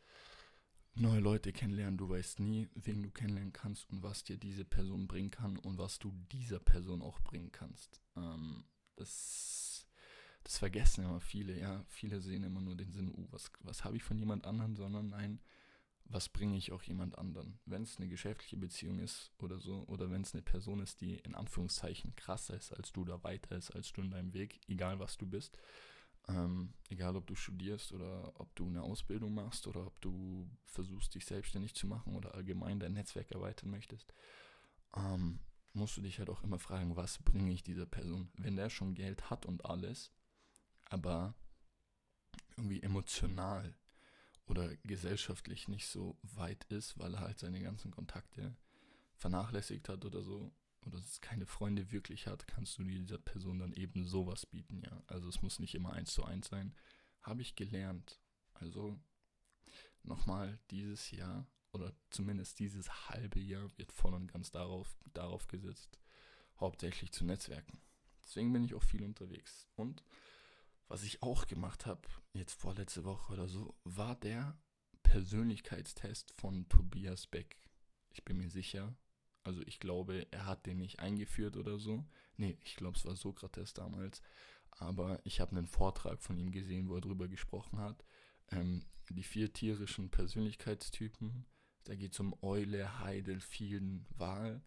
Neue 0.94 1.20
Leute 1.20 1.52
kennenlernen, 1.52 1.98
du 1.98 2.08
weißt 2.08 2.40
nie, 2.40 2.68
wen 2.74 3.02
du 3.02 3.10
kennenlernen 3.10 3.52
kannst 3.52 3.88
und 3.90 4.02
was 4.02 4.24
dir 4.24 4.36
diese 4.36 4.64
Person 4.64 5.06
bringen 5.06 5.30
kann 5.30 5.56
und 5.56 5.78
was 5.78 5.98
du 5.98 6.12
dieser 6.32 6.58
Person 6.58 7.00
auch 7.00 7.20
bringen 7.20 7.52
kannst. 7.52 8.00
Ähm, 8.16 8.64
das, 8.96 9.86
das 10.42 10.58
vergessen 10.58 11.04
immer 11.04 11.20
viele, 11.20 11.58
ja. 11.58 11.84
Viele 11.88 12.20
sehen 12.20 12.42
immer 12.42 12.60
nur 12.60 12.76
den 12.76 12.92
Sinn, 12.92 13.08
uh, 13.16 13.26
was, 13.30 13.52
was 13.60 13.84
habe 13.84 13.96
ich 13.96 14.02
von 14.02 14.18
jemand 14.18 14.46
anderem, 14.46 14.76
sondern 14.76 15.10
nein, 15.10 15.40
was 16.04 16.28
bringe 16.28 16.56
ich 16.56 16.72
auch 16.72 16.82
jemand 16.82 17.16
anderen. 17.18 17.60
Wenn 17.66 17.84
es 17.84 17.96
eine 17.96 18.08
geschäftliche 18.08 18.56
Beziehung 18.56 18.98
ist 18.98 19.32
oder 19.38 19.60
so, 19.60 19.84
oder 19.86 20.10
wenn 20.10 20.22
es 20.22 20.34
eine 20.34 20.42
Person 20.42 20.80
ist, 20.80 21.00
die 21.00 21.14
in 21.14 21.36
Anführungszeichen 21.36 22.16
krasser 22.16 22.56
ist 22.56 22.72
als 22.72 22.92
du 22.92 23.02
oder 23.02 23.22
weiter 23.22 23.56
ist 23.56 23.70
als 23.70 23.92
du 23.92 24.02
in 24.02 24.10
deinem 24.10 24.34
Weg, 24.34 24.60
egal 24.66 24.98
was 24.98 25.16
du 25.16 25.26
bist, 25.26 25.56
ähm, 26.28 26.74
egal 26.88 27.16
ob 27.16 27.26
du 27.26 27.34
studierst 27.34 27.92
oder 27.92 28.32
ob 28.40 28.54
du 28.54 28.66
eine 28.66 28.82
Ausbildung 28.82 29.34
machst 29.34 29.66
oder 29.66 29.86
ob 29.86 30.00
du 30.00 30.48
versuchst, 30.64 31.14
dich 31.14 31.24
selbstständig 31.24 31.74
zu 31.74 31.86
machen 31.86 32.14
oder 32.14 32.34
allgemein 32.34 32.80
dein 32.80 32.92
Netzwerk 32.92 33.30
erweitern 33.32 33.70
möchtest, 33.70 34.12
ähm, 34.96 35.40
musst 35.72 35.96
du 35.96 36.02
dich 36.02 36.18
halt 36.18 36.30
auch 36.30 36.42
immer 36.42 36.58
fragen, 36.58 36.96
was 36.96 37.18
bringe 37.18 37.52
ich 37.52 37.62
dieser 37.62 37.86
Person? 37.86 38.30
Wenn 38.36 38.56
der 38.56 38.70
schon 38.70 38.94
Geld 38.94 39.30
hat 39.30 39.46
und 39.46 39.64
alles, 39.64 40.12
aber 40.86 41.34
irgendwie 42.56 42.82
emotional 42.82 43.74
oder 44.46 44.76
gesellschaftlich 44.78 45.68
nicht 45.68 45.86
so 45.86 46.18
weit 46.22 46.64
ist, 46.64 46.98
weil 46.98 47.14
er 47.14 47.20
halt 47.20 47.38
seine 47.38 47.60
ganzen 47.62 47.90
Kontakte 47.90 48.56
vernachlässigt 49.14 49.88
hat 49.88 50.04
oder 50.04 50.22
so, 50.22 50.52
oder 50.86 50.98
es 50.98 51.20
keine 51.20 51.46
Freunde 51.46 51.90
wirklich 51.92 52.26
hat, 52.26 52.46
kannst 52.46 52.78
du 52.78 52.84
dieser 52.84 53.18
Person 53.18 53.58
dann 53.58 53.72
eben 53.72 54.06
sowas 54.06 54.46
bieten, 54.46 54.80
ja. 54.82 55.02
Also 55.06 55.28
es 55.28 55.42
muss 55.42 55.58
nicht 55.58 55.74
immer 55.74 55.92
eins 55.92 56.12
zu 56.12 56.24
eins 56.24 56.48
sein. 56.48 56.74
Habe 57.22 57.42
ich 57.42 57.56
gelernt. 57.56 58.20
Also 58.54 58.98
nochmal 60.02 60.58
dieses 60.70 61.10
Jahr 61.10 61.46
oder 61.72 61.92
zumindest 62.10 62.58
dieses 62.58 63.08
halbe 63.08 63.40
Jahr 63.40 63.70
wird 63.76 63.92
voll 63.92 64.14
und 64.14 64.26
ganz 64.26 64.50
darauf, 64.50 64.96
darauf 65.12 65.46
gesetzt, 65.46 65.98
hauptsächlich 66.58 67.12
zu 67.12 67.24
Netzwerken. 67.24 67.80
Deswegen 68.24 68.52
bin 68.52 68.64
ich 68.64 68.74
auch 68.74 68.82
viel 68.82 69.02
unterwegs. 69.02 69.68
Und 69.76 70.02
was 70.88 71.02
ich 71.04 71.22
auch 71.22 71.46
gemacht 71.46 71.86
habe, 71.86 72.08
jetzt 72.32 72.54
vorletzte 72.54 73.04
Woche 73.04 73.32
oder 73.32 73.48
so, 73.48 73.76
war 73.84 74.16
der 74.16 74.58
Persönlichkeitstest 75.02 76.32
von 76.32 76.68
Tobias 76.68 77.26
Beck. 77.26 77.58
Ich 78.10 78.24
bin 78.24 78.38
mir 78.38 78.50
sicher. 78.50 78.94
Also 79.42 79.62
ich 79.66 79.80
glaube, 79.80 80.26
er 80.30 80.46
hat 80.46 80.66
den 80.66 80.78
nicht 80.78 81.00
eingeführt 81.00 81.56
oder 81.56 81.78
so. 81.78 82.04
Nee, 82.36 82.58
ich 82.62 82.76
glaube, 82.76 82.96
es 82.96 83.04
war 83.04 83.16
Sokrates 83.16 83.74
damals. 83.74 84.22
Aber 84.70 85.20
ich 85.24 85.40
habe 85.40 85.56
einen 85.56 85.66
Vortrag 85.66 86.22
von 86.22 86.36
ihm 86.38 86.52
gesehen, 86.52 86.88
wo 86.88 86.94
er 86.96 87.00
darüber 87.00 87.28
gesprochen 87.28 87.78
hat. 87.78 88.04
Ähm, 88.50 88.84
die 89.08 89.22
vier 89.22 89.52
tierischen 89.52 90.10
Persönlichkeitstypen. 90.10 91.46
Da 91.84 91.94
geht 91.94 92.12
es 92.12 92.20
um 92.20 92.34
Eule, 92.42 93.00
Heidel, 93.00 93.40
Vielen, 93.40 94.06
Wal 94.16 94.62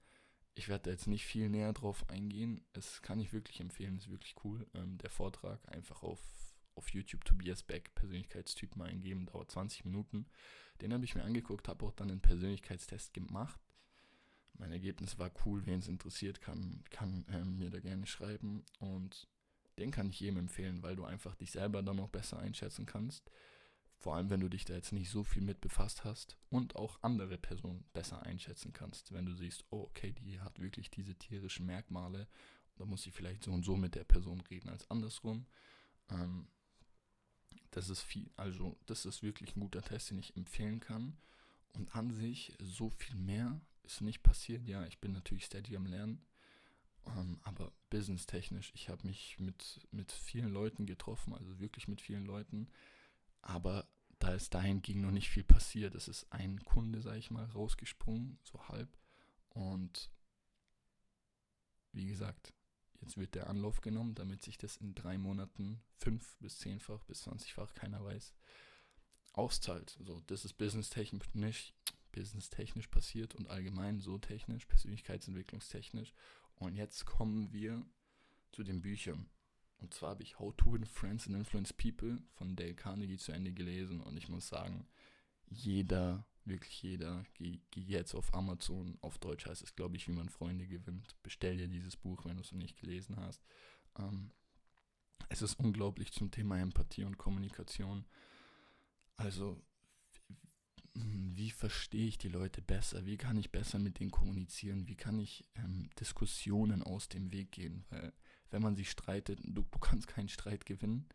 ich 0.56 0.70
werde 0.70 0.84
da 0.84 0.92
jetzt 0.92 1.08
nicht 1.08 1.26
viel 1.26 1.50
näher 1.50 1.74
drauf 1.74 2.08
eingehen. 2.10 2.66
Es 2.74 3.02
kann 3.02 3.20
ich 3.20 3.34
wirklich 3.34 3.60
empfehlen, 3.60 3.98
ist 3.98 4.10
wirklich 4.10 4.36
cool. 4.44 4.68
Ähm, 4.76 4.98
der 5.00 5.10
Vortrag 5.10 5.60
einfach 5.74 6.04
auf, 6.04 6.20
auf 6.76 6.90
YouTube 6.90 7.26
Tobias 7.26 7.64
Beck, 7.64 7.94
Persönlichkeitstyp 7.96 8.76
mal 8.76 8.90
eingeben, 8.90 9.26
dauert 9.26 9.52
20 9.52 9.86
Minuten. 9.86 10.28
Den 10.82 10.94
habe 10.94 11.06
ich 11.06 11.16
mir 11.16 11.24
angeguckt, 11.24 11.68
habe 11.68 11.86
auch 11.86 11.94
dann 11.94 12.12
einen 12.12 12.22
Persönlichkeitstest 12.22 13.14
gemacht. 13.14 13.60
Mein 14.54 14.72
Ergebnis 14.72 15.18
war 15.18 15.32
cool, 15.46 15.66
wen 15.66 15.80
es 15.80 15.88
interessiert, 15.88 16.42
kann, 16.42 16.84
kann 16.90 17.26
ähm, 17.30 17.58
mir 17.58 17.70
da 17.70 17.80
gerne 17.80 18.06
schreiben. 18.06 18.64
Und 18.80 19.28
den 19.78 19.92
kann 19.92 20.10
ich 20.10 20.20
jedem 20.20 20.38
empfehlen, 20.38 20.84
weil 20.84 20.96
du 20.96 21.04
einfach 21.04 21.36
dich 21.36 21.52
selber 21.52 21.82
dann 21.82 21.98
noch 21.98 22.10
besser 22.10 22.40
einschätzen 22.40 22.86
kannst. 22.86 23.32
Vor 23.98 24.16
allem, 24.16 24.30
wenn 24.30 24.42
du 24.42 24.50
dich 24.50 24.66
da 24.66 24.74
jetzt 24.74 24.92
nicht 24.92 25.10
so 25.10 25.24
viel 25.24 25.42
mit 25.42 25.62
befasst 25.62 26.04
hast 26.04 26.38
und 26.50 26.76
auch 26.76 27.00
andere 27.02 27.38
Personen 27.38 27.86
besser 27.94 28.22
einschätzen 28.24 28.74
kannst. 28.74 29.14
Wenn 29.14 29.26
du 29.26 29.34
siehst, 29.34 29.66
oh, 29.70 29.84
okay, 29.84 30.12
die 30.12 30.42
hat 30.42 30.60
wirklich 30.60 30.92
diese 30.92 31.16
tierischen 31.16 31.66
Merkmale, 31.66 32.28
da 32.76 32.86
muss 32.86 33.08
ich 33.08 33.14
vielleicht 33.14 33.44
so 33.44 33.52
und 33.52 33.64
so 33.64 33.78
mit 33.78 33.96
der 33.96 34.04
Person 34.04 34.42
reden 34.42 34.70
als 34.70 34.90
andersrum. 34.92 35.46
Ähm, 36.10 36.48
das 37.72 37.90
ist 37.90 38.02
viel, 38.02 38.30
also 38.36 38.78
das 38.86 39.06
ist 39.06 39.24
wirklich 39.24 39.56
ein 39.56 39.62
guter 39.62 39.82
Test, 39.82 40.12
den 40.12 40.20
ich 40.20 40.36
empfehlen 40.36 40.80
kann. 40.80 41.18
Und 41.74 41.96
an 41.96 42.12
sich, 42.12 42.54
so 42.60 42.90
viel 42.90 43.16
mehr 43.16 43.62
ist 43.84 44.02
nicht 44.02 44.24
passiert. 44.24 44.68
Ja, 44.68 44.86
ich 44.86 45.00
bin 45.00 45.12
natürlich 45.12 45.46
steady 45.46 45.76
am 45.76 45.86
Lernen. 45.86 46.26
Ähm, 47.06 47.40
aber 47.44 47.74
businesstechnisch, 47.90 48.72
ich 48.76 48.90
habe 48.90 49.06
mich 49.06 49.38
mit, 49.40 49.82
mit 49.92 50.12
vielen 50.12 50.52
Leuten 50.52 50.86
getroffen, 50.86 51.34
also 51.34 51.60
wirklich 51.60 51.88
mit 51.88 52.02
vielen 52.02 52.26
Leuten. 52.26 52.70
Aber 53.42 53.88
da 54.20 54.34
ist 54.34 54.54
dahingegen 54.54 55.02
noch 55.02 55.12
nicht 55.12 55.30
viel 55.30 55.44
passiert. 55.44 55.96
Es 55.96 56.08
ist 56.08 56.32
ein 56.32 56.64
Kunde, 56.64 57.02
sag 57.02 57.18
ich 57.18 57.30
mal, 57.30 57.46
rausgesprungen, 57.46 58.40
so 58.44 58.68
halb. 58.70 58.98
Und 59.50 60.10
wie 61.92 62.08
gesagt, 62.08 62.54
jetzt 63.02 63.18
wird 63.18 63.36
der 63.36 63.50
Anlauf 63.50 63.82
genommen, 63.82 64.16
damit 64.16 64.42
sich 64.42 64.58
das 64.58 64.78
in 64.78 64.96
drei 64.96 65.18
Monaten 65.18 65.84
fünf 65.98 66.38
bis 66.38 66.58
zehnfach 66.58 67.04
bis 67.04 67.22
zwanzigfach, 67.24 67.74
keiner 67.74 68.04
weiß, 68.04 68.34
auszahlt. 69.34 69.98
So, 70.00 70.22
das 70.28 70.46
ist 70.46 70.54
businesstechnisch, 70.54 71.74
businesstechnisch 72.14 72.88
passiert 72.88 73.36
und 73.36 73.50
allgemein 73.50 74.00
so 74.00 74.18
technisch, 74.18 74.66
persönlichkeitsentwicklungstechnisch. 74.66 76.14
Und 76.56 76.76
jetzt 76.76 77.06
kommen 77.06 77.52
wir 77.52 77.86
zu 78.54 78.64
den 78.64 78.82
Büchern. 78.82 79.30
Und 79.80 79.94
zwar 79.94 80.12
habe 80.12 80.24
ich 80.24 80.40
How 80.40 80.56
to 80.56 80.72
Win 80.72 80.86
Friends 80.86 81.28
and 81.28 81.36
Influence 81.36 81.74
People 81.74 82.24
von 82.36 82.56
Dale 82.56 82.74
Carnegie 82.74 83.18
zu 83.18 83.34
Ende 83.34 83.52
gelesen 83.52 84.00
und 84.00 84.16
ich 84.16 84.30
muss 84.30 84.48
sagen, 84.48 84.88
jeder, 85.50 86.26
wirklich 86.46 86.82
jeder, 86.82 87.26
geh, 87.34 87.60
geh 87.72 87.82
jetzt 87.82 88.16
auf 88.16 88.34
Amazon, 88.34 88.98
auf 89.02 89.18
Deutsch 89.18 89.46
heißt 89.46 89.62
es, 89.62 89.76
glaube 89.76 89.98
ich, 89.98 90.08
wie 90.08 90.14
man 90.14 90.30
Freunde 90.30 90.68
gewinnt. 90.68 91.22
Bestell 91.22 91.58
dir 91.58 91.68
dieses 91.68 91.98
Buch, 91.98 92.24
wenn 92.24 92.38
du 92.38 92.42
es 92.42 92.54
noch 92.54 92.60
nicht 92.60 92.80
gelesen 92.80 93.18
hast. 93.18 93.44
Ähm, 94.00 94.32
es 95.30 95.42
ist 95.42 95.60
unglaublich 95.60 96.14
zum 96.14 96.32
Thema 96.32 96.60
Empathie 96.60 97.04
und 97.04 97.18
Kommunikation. 97.18 98.06
Also, 99.18 99.62
wie 100.96 101.50
verstehe 101.50 102.08
ich 102.08 102.18
die 102.18 102.30
Leute 102.30 102.62
besser? 102.62 103.06
Wie 103.06 103.18
kann 103.18 103.38
ich 103.38 103.52
besser 103.52 103.80
mit 103.80 104.00
denen 104.00 104.12
kommunizieren? 104.12 104.88
Wie 104.88 104.96
kann 104.96 105.20
ich 105.20 105.44
ähm, 105.56 105.90
Diskussionen 106.00 106.84
aus 106.84 107.10
dem 107.10 107.32
Weg 107.32 107.52
gehen? 107.52 107.86
Weil 107.90 108.14
wenn 108.52 108.62
man 108.62 108.76
sich 108.76 108.92
streitet, 108.92 109.40
du, 109.44 109.64
du 109.64 109.80
kannst 109.80 110.08
keinen 110.08 110.30
Streit 110.30 110.66
gewinnen. 110.66 111.08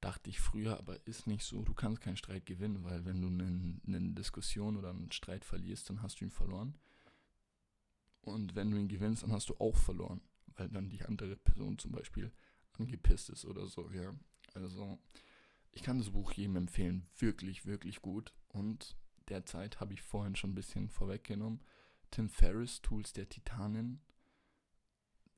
Dachte 0.00 0.30
ich 0.30 0.40
früher, 0.40 0.78
aber 0.78 1.06
ist 1.06 1.26
nicht 1.26 1.44
so. 1.44 1.62
Du 1.62 1.74
kannst 1.74 2.00
keinen 2.00 2.16
Streit 2.16 2.46
gewinnen, 2.46 2.84
weil 2.84 3.04
wenn 3.04 3.20
du 3.20 3.28
eine, 3.28 3.80
eine 3.86 4.12
Diskussion 4.12 4.76
oder 4.76 4.90
einen 4.90 5.12
Streit 5.12 5.44
verlierst, 5.44 5.90
dann 5.90 6.02
hast 6.02 6.20
du 6.20 6.24
ihn 6.24 6.30
verloren. 6.30 6.78
Und 8.22 8.54
wenn 8.54 8.70
du 8.70 8.78
ihn 8.78 8.88
gewinnst, 8.88 9.22
dann 9.22 9.32
hast 9.32 9.50
du 9.50 9.56
auch 9.58 9.76
verloren, 9.76 10.20
weil 10.56 10.68
dann 10.68 10.88
die 10.88 11.02
andere 11.02 11.36
Person 11.36 11.78
zum 11.78 11.92
Beispiel 11.92 12.32
angepisst 12.78 13.30
ist 13.30 13.44
oder 13.44 13.66
so, 13.66 13.90
ja. 13.90 14.14
Also, 14.54 14.98
ich 15.72 15.82
kann 15.82 15.98
das 15.98 16.10
Buch 16.10 16.32
jedem 16.32 16.56
empfehlen. 16.56 17.06
Wirklich, 17.18 17.66
wirklich 17.66 18.00
gut. 18.00 18.32
Und 18.48 18.96
derzeit 19.28 19.80
habe 19.80 19.94
ich 19.94 20.02
vorhin 20.02 20.36
schon 20.36 20.50
ein 20.50 20.56
bisschen 20.56 20.88
vorweggenommen. 20.88 21.60
Tim 22.10 22.28
Ferriss, 22.28 22.80
Tools 22.80 23.12
der 23.12 23.28
Titanen, 23.28 24.00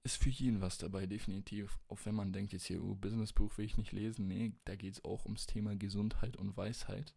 ist 0.03 0.23
für 0.23 0.31
jeden 0.31 0.61
was 0.61 0.79
dabei, 0.79 1.07
definitiv. 1.07 1.79
Auch 1.89 1.99
wenn 2.05 2.15
man 2.15 2.33
denkt, 2.33 2.53
jetzt 2.53 2.67
hier, 2.67 2.83
oh, 2.83 2.95
Businessbuch 2.95 3.57
will 3.59 3.67
ich 3.67 3.77
nicht 3.77 3.93
lesen. 3.93 4.29
Nee, 4.29 4.53
da 4.65 4.77
geht 4.77 4.95
es 4.95 5.05
auch 5.05 5.25
ums 5.25 5.47
Thema 5.47 5.77
Gesundheit 5.77 6.37
und 6.37 6.57
Weisheit. 6.57 7.15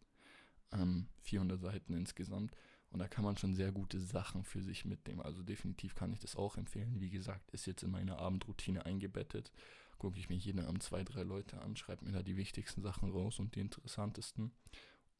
Ähm, 0.72 1.08
400 1.22 1.62
Seiten 1.62 1.94
insgesamt. 1.94 2.56
Und 2.90 3.00
da 3.00 3.08
kann 3.08 3.24
man 3.24 3.38
schon 3.38 3.56
sehr 3.56 3.72
gute 3.72 4.00
Sachen 4.00 4.44
für 4.44 4.62
sich 4.62 4.86
mitnehmen. 4.86 5.22
Also 5.22 5.42
definitiv 5.42 5.96
kann 5.96 6.12
ich 6.12 6.20
das 6.20 6.36
auch 6.36 6.58
empfehlen. 6.58 7.00
Wie 7.00 7.10
gesagt, 7.10 7.50
ist 7.52 7.66
jetzt 7.66 7.84
in 7.84 7.92
meine 7.92 8.20
Abendroutine 8.20 8.86
eingebettet. 8.86 9.52
Gucke 9.98 10.20
ich 10.20 10.30
mir 10.30 10.36
jeden 10.36 10.60
Abend 10.60 10.84
zwei, 10.84 11.04
drei 11.04 11.24
Leute 11.24 11.62
an, 11.62 11.76
schreibe 11.76 12.06
mir 12.06 12.12
da 12.12 12.22
die 12.22 12.38
wichtigsten 12.38 12.82
Sachen 12.82 13.10
raus 13.10 13.40
und 13.40 13.56
die 13.56 13.62
interessantesten. 13.62 14.52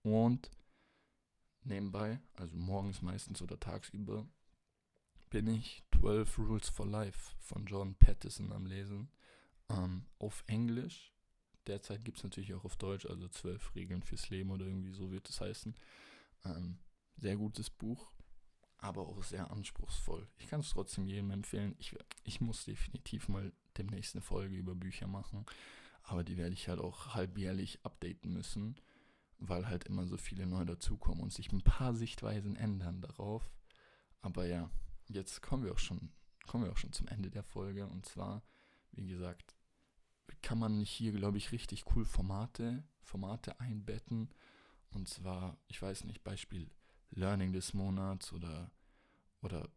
Und 0.04 0.52
nebenbei, 1.66 2.20
also 2.36 2.56
morgens 2.58 3.02
meistens 3.02 3.42
oder 3.42 3.60
tagsüber, 3.60 4.26
bin 5.30 5.48
ich 5.48 5.84
12 6.04 6.38
Rules 6.38 6.70
for 6.70 6.86
Life 6.86 7.34
von 7.40 7.66
John 7.66 7.96
Pattison 7.96 8.52
am 8.52 8.66
Lesen. 8.66 9.10
Ähm, 9.70 10.06
auf 10.20 10.44
Englisch. 10.48 11.14
Derzeit 11.66 12.04
gibt 12.04 12.18
es 12.18 12.24
natürlich 12.26 12.54
auch 12.54 12.66
auf 12.66 12.76
Deutsch, 12.76 13.06
also 13.06 13.28
12 13.30 13.74
Regeln 13.74 14.04
fürs 14.04 14.30
Leben 14.30 14.52
oder 14.52 14.66
irgendwie 14.66 14.92
so 14.92 15.12
wird 15.12 15.30
es 15.30 15.40
heißen. 15.40 15.74
Ähm, 16.44 16.78
sehr 17.16 17.38
gutes 17.38 17.70
Buch, 17.70 18.12
aber 18.78 19.08
auch 19.08 19.24
sehr 19.24 19.50
anspruchsvoll. 19.50 20.28
Ich 20.38 20.48
kann 20.48 20.60
es 20.60 20.72
trotzdem 20.72 21.06
jedem 21.06 21.32
empfehlen. 21.32 21.76
Ich, 21.80 21.96
ich 22.26 22.42
muss 22.42 22.66
definitiv 22.66 23.30
mal 23.30 23.54
demnächst 23.78 24.16
eine 24.16 24.22
Folge 24.22 24.56
über 24.56 24.76
Bücher 24.76 25.08
machen, 25.08 25.46
aber 26.04 26.24
die 26.26 26.38
werde 26.38 26.54
ich 26.54 26.68
halt 26.68 26.82
auch 26.82 27.16
halbjährlich 27.16 27.80
updaten 27.84 28.34
müssen, 28.34 28.76
weil 29.40 29.68
halt 29.68 29.86
immer 29.86 30.06
so 30.06 30.18
viele 30.18 30.46
neu 30.46 30.66
dazukommen 30.66 31.22
und 31.22 31.34
sich 31.34 31.52
ein 31.52 31.62
paar 31.62 31.94
Sichtweisen 31.94 32.56
ändern 32.56 33.02
darauf. 33.02 33.50
Aber 34.22 34.46
ja, 34.46 34.70
jetzt 35.08 35.42
kommen 35.42 35.64
wir 35.64 35.74
auch 35.74 35.80
schon, 35.80 36.12
kommen 36.48 36.66
wir 36.66 36.72
auch 36.72 36.78
schon 36.78 36.94
zum 36.94 37.08
Ende 37.08 37.30
der 37.30 37.44
Folge 37.44 37.88
und 37.88 38.06
zwar, 38.06 38.44
wie 38.92 39.08
gesagt, 39.08 39.56
kann 40.42 40.60
man 40.60 40.82
hier, 40.82 41.12
glaube 41.12 41.38
ich, 41.38 41.52
richtig 41.52 41.86
cool 41.96 42.06
Formate, 42.06 42.84
Formate 43.02 43.60
einbetten. 43.60 44.30
Und 44.92 45.08
zwar, 45.08 45.58
ich 45.68 45.82
weiß 45.82 46.04
nicht, 46.04 46.24
Beispiel 46.24 46.70
Learning 47.12 47.54
des 47.54 47.74
Monats 47.74 48.32
oder, 48.34 48.72
oder 49.42 49.70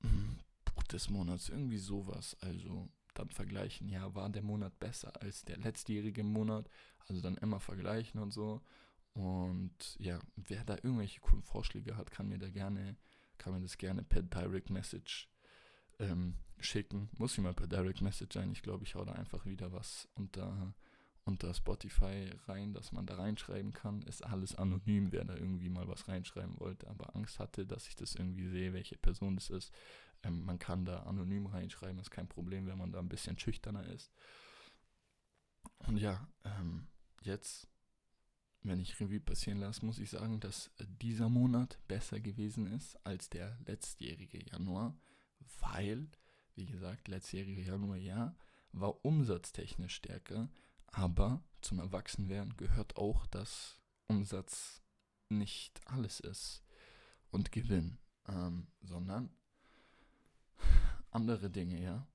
Buch 0.64 0.82
des 0.84 1.10
Monats, 1.10 1.48
irgendwie 1.48 1.78
sowas. 1.78 2.36
Also 2.40 2.88
dann 3.18 3.30
vergleichen, 3.30 3.88
ja, 3.88 4.14
war 4.14 4.28
der 4.30 4.42
Monat 4.42 4.78
besser 4.78 5.12
als 5.20 5.44
der 5.44 5.58
letztjährige 5.58 6.24
Monat? 6.24 6.68
Also 7.08 7.20
dann 7.20 7.36
immer 7.36 7.60
vergleichen 7.60 8.20
und 8.20 8.32
so. 8.32 8.62
Und 9.14 9.96
ja, 9.98 10.18
wer 10.36 10.64
da 10.64 10.74
irgendwelche 10.74 11.20
coolen 11.20 11.42
Vorschläge 11.42 11.96
hat, 11.96 12.10
kann 12.10 12.28
mir 12.28 12.38
da 12.38 12.50
gerne, 12.50 12.96
kann 13.38 13.54
mir 13.54 13.60
das 13.60 13.78
gerne 13.78 14.02
per 14.02 14.22
Direct 14.22 14.70
Message 14.70 15.28
ähm, 15.98 16.34
schicken. 16.60 17.08
Muss 17.18 17.32
ich 17.32 17.38
mal 17.38 17.54
per 17.54 17.66
Direct 17.66 18.02
Message 18.02 18.34
sein. 18.34 18.52
Ich 18.52 18.62
glaube, 18.62 18.84
ich 18.84 18.94
hau 18.94 19.04
da 19.04 19.12
einfach 19.12 19.46
wieder 19.46 19.72
was 19.72 20.08
unter 20.14 20.74
unter 21.26 21.52
Spotify 21.52 22.30
rein, 22.46 22.72
dass 22.72 22.92
man 22.92 23.04
da 23.04 23.16
reinschreiben 23.16 23.72
kann. 23.72 24.02
Ist 24.02 24.24
alles 24.24 24.54
anonym, 24.54 25.10
wer 25.10 25.24
da 25.24 25.34
irgendwie 25.34 25.68
mal 25.68 25.88
was 25.88 26.06
reinschreiben 26.06 26.58
wollte, 26.60 26.86
aber 26.88 27.16
Angst 27.16 27.40
hatte, 27.40 27.66
dass 27.66 27.88
ich 27.88 27.96
das 27.96 28.14
irgendwie 28.14 28.48
sehe, 28.48 28.72
welche 28.72 28.96
Person 28.96 29.34
das 29.34 29.50
ist. 29.50 29.72
Ähm, 30.22 30.44
man 30.44 30.60
kann 30.60 30.84
da 30.84 31.00
anonym 31.02 31.46
reinschreiben, 31.46 31.98
ist 31.98 32.12
kein 32.12 32.28
Problem, 32.28 32.66
wenn 32.66 32.78
man 32.78 32.92
da 32.92 33.00
ein 33.00 33.08
bisschen 33.08 33.38
schüchterner 33.38 33.84
ist. 33.86 34.12
Und 35.88 35.96
ja, 35.98 36.28
ähm, 36.44 36.86
jetzt, 37.22 37.68
wenn 38.62 38.78
ich 38.78 38.98
Revue 39.00 39.20
passieren 39.20 39.58
lasse, 39.58 39.84
muss 39.84 39.98
ich 39.98 40.10
sagen, 40.10 40.38
dass 40.38 40.70
dieser 40.78 41.28
Monat 41.28 41.80
besser 41.88 42.20
gewesen 42.20 42.72
ist 42.72 43.04
als 43.04 43.28
der 43.28 43.58
letztjährige 43.66 44.44
Januar, 44.48 44.96
weil, 45.60 46.06
wie 46.54 46.66
gesagt, 46.66 47.08
letztjährige 47.08 47.62
Januar 47.62 47.96
ja, 47.96 48.36
war 48.70 49.04
umsatztechnisch 49.04 49.96
stärker 49.96 50.48
aber 50.92 51.42
zum 51.60 51.78
Erwachsenwerden 51.78 52.56
gehört 52.56 52.96
auch, 52.96 53.26
dass 53.26 53.80
Umsatz 54.08 54.82
nicht 55.28 55.80
alles 55.86 56.20
ist 56.20 56.62
und 57.30 57.52
Gewinn, 57.52 57.98
ähm, 58.28 58.68
sondern 58.82 59.30
andere 61.10 61.50
Dinge, 61.50 61.82
ja. 61.82 62.06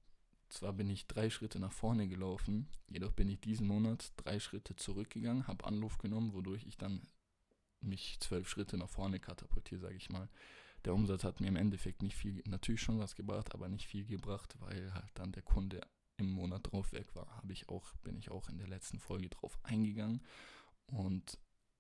Zwar 0.50 0.74
bin 0.74 0.90
ich 0.90 1.08
drei 1.08 1.30
Schritte 1.30 1.60
nach 1.60 1.72
vorne 1.72 2.08
gelaufen, 2.08 2.68
jedoch 2.90 3.14
bin 3.14 3.30
ich 3.30 3.40
diesen 3.40 3.68
Monat 3.68 4.12
drei 4.18 4.40
Schritte 4.40 4.76
zurückgegangen, 4.76 5.48
habe 5.48 5.66
Anlauf 5.66 5.98
genommen, 5.98 6.34
wodurch 6.34 6.66
ich 6.66 6.78
dann 6.78 7.08
mich 7.80 8.20
zwölf 8.20 8.50
Schritte 8.50 8.78
nach 8.78 8.90
vorne 8.90 9.20
katapultiere, 9.20 9.82
sage 9.82 9.96
ich 9.96 10.10
mal. 10.10 10.30
Der 10.86 10.94
Umsatz 10.94 11.24
hat 11.24 11.40
mir 11.40 11.48
im 11.48 11.56
Endeffekt 11.56 12.02
nicht 12.02 12.16
viel, 12.16 12.42
natürlich 12.48 12.82
schon 12.82 13.00
was 13.00 13.16
gebracht, 13.16 13.54
aber 13.54 13.70
nicht 13.70 13.88
viel 13.88 14.06
gebracht, 14.06 14.56
weil 14.60 14.94
halt 14.94 15.12
dann 15.14 15.32
der 15.32 15.44
Kunde 15.44 15.82
im 16.22 16.32
Monat 16.32 16.72
drauf 16.72 16.94
weg 16.94 17.16
war, 17.16 17.28
habe 17.38 17.54
ich 17.54 17.70
auch, 17.70 17.94
bin 18.04 18.18
ich 18.18 18.32
auch 18.32 18.50
in 18.50 18.58
der 18.58 18.68
letzten 18.68 19.00
Folge 19.00 19.30
drauf 19.30 19.58
eingegangen. 19.64 20.22
Und 20.88 21.38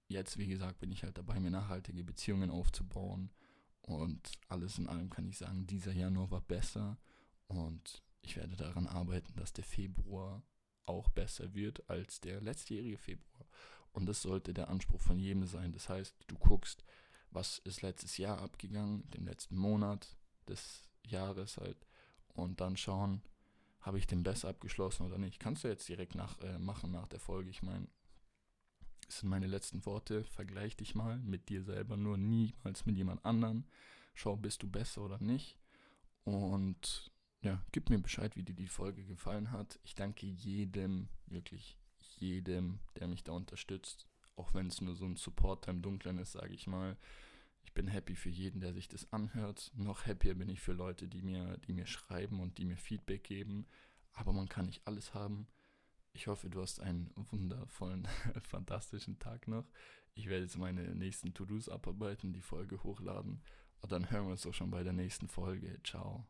jetzt, 0.08 0.38
wie 0.38 0.47
gesagt, 0.47 0.80
bin 0.80 0.91
ich 0.91 1.04
halt 1.04 1.17
dabei, 1.17 1.39
mir 1.39 1.51
nachhaltige 1.51 2.04
Beziehungen 2.04 2.49
aufzubauen. 2.49 3.32
Und 3.82 4.32
alles 4.47 4.77
in 4.77 4.88
allem 4.88 5.10
kann 5.10 5.27
ich 5.27 5.38
sagen, 5.38 5.67
dieser 5.67 5.93
Januar 5.93 6.32
war 6.32 6.41
besser. 6.41 6.97
Und 7.47 8.04
ich 8.21 8.36
werde 8.38 8.56
daran 8.56 8.88
arbeiten, 8.88 9.34
dass 9.36 9.54
der 9.54 9.63
Februar 9.63 10.43
auch 10.86 11.10
besser 11.10 11.54
wird 11.54 11.89
als 11.89 12.19
der 12.19 12.41
letztjährige 12.41 12.97
Februar. 12.97 13.47
Und 13.93 14.06
das 14.06 14.21
sollte 14.21 14.54
der 14.54 14.69
Anspruch 14.69 15.01
von 15.01 15.19
jedem 15.19 15.45
sein. 15.45 15.71
Das 15.71 15.89
heißt, 15.89 16.15
du 16.27 16.38
guckst, 16.38 16.84
was 17.30 17.60
ist 17.60 17.82
letztes 17.82 18.17
Jahr 18.17 18.39
abgegangen, 18.39 19.10
den 19.12 19.25
letzten 19.25 19.56
Monat 19.56 20.15
des 20.47 20.84
Jahres 21.06 21.58
halt, 21.58 21.88
und 22.34 22.62
dann 22.62 22.77
schauen, 22.77 23.21
habe 23.82 23.98
ich 23.98 24.08
den 24.08 24.24
besser 24.24 24.50
abgeschlossen 24.50 25.06
oder 25.06 25.17
nicht? 25.17 25.39
Kannst 25.39 25.63
du 25.63 25.67
jetzt 25.67 25.88
direkt 25.89 26.15
nach, 26.15 26.39
äh, 26.41 26.60
machen 26.60 26.91
nach 26.91 27.08
der 27.08 27.20
Folge. 27.20 27.50
Ich 27.50 27.63
meine, 27.63 27.88
das 29.08 29.20
sind 29.20 29.30
meine 29.30 29.48
letzten 29.48 29.86
Worte. 29.86 30.24
Vergleich 30.24 30.78
dich 30.78 30.96
mal 30.96 31.17
mit 31.17 31.50
dir 31.50 31.63
selber, 31.63 31.98
nur 31.98 32.17
niemals 32.17 32.86
mit 32.86 32.96
jemand 32.96 33.26
anderen. 33.26 33.65
Schau, 34.13 34.36
bist 34.38 34.62
du 34.63 34.70
besser 34.70 35.02
oder 35.02 35.20
nicht. 35.20 35.58
Und 36.24 37.12
ja, 37.41 37.63
gib 37.72 37.89
mir 37.89 38.00
Bescheid, 38.00 38.36
wie 38.36 38.44
dir 38.44 38.54
die 38.54 38.67
Folge 38.67 39.04
gefallen 39.04 39.52
hat. 39.52 39.80
Ich 39.84 39.96
danke 39.96 40.28
jedem, 40.28 41.10
wirklich 41.26 41.78
jedem, 42.20 42.80
der 43.00 43.08
mich 43.08 43.24
da 43.24 43.32
unterstützt. 43.32 44.08
Auch 44.36 44.54
wenn 44.54 44.67
es 44.67 44.80
nur 44.80 44.96
so 44.96 45.06
ein 45.06 45.15
Supporter 45.15 45.72
im 45.72 45.82
Dunkeln 45.82 46.20
ist, 46.20 46.34
sage 46.34 46.54
ich 46.54 46.67
mal. 46.67 46.98
Ich 47.71 47.73
bin 47.73 47.88
happy 47.88 48.15
für 48.15 48.27
jeden, 48.27 48.60
der 48.60 48.73
sich 48.73 48.89
das 48.89 49.13
anhört. 49.13 49.71
Noch 49.77 50.05
happier 50.05 50.36
bin 50.36 50.49
ich 50.49 50.60
für 50.60 50.73
Leute, 50.73 51.07
die 51.07 51.21
mir, 51.21 51.57
die 51.60 51.71
mir 51.71 51.86
schreiben 51.86 52.41
und 52.41 52.57
die 52.57 52.65
mir 52.65 52.75
Feedback 52.75 53.23
geben. 53.23 53.65
Aber 54.12 54.34
man 54.34 54.49
kann 54.49 54.65
nicht 54.65 54.86
alles 54.86 55.13
haben. 55.13 55.47
Ich 56.12 56.27
hoffe, 56.27 56.49
du 56.49 56.62
hast 56.62 56.81
einen 56.81 57.13
wundervollen, 57.15 58.10
fantastischen 58.43 59.19
Tag 59.19 59.47
noch. 59.47 59.71
Ich 60.15 60.27
werde 60.27 60.43
jetzt 60.43 60.57
meine 60.57 60.93
nächsten 60.93 61.34
To-Dos 61.34 61.69
abarbeiten, 61.69 62.34
die 62.34 62.41
Folge 62.41 62.84
hochladen. 62.84 63.41
Und 63.79 63.91
dann 63.93 64.12
hören 64.12 64.25
wir 64.25 64.31
uns 64.31 64.45
auch 64.45 64.53
schon 64.53 64.69
bei 64.69 64.84
der 64.84 64.91
nächsten 64.91 65.29
Folge. 65.29 65.79
Ciao. 65.86 66.27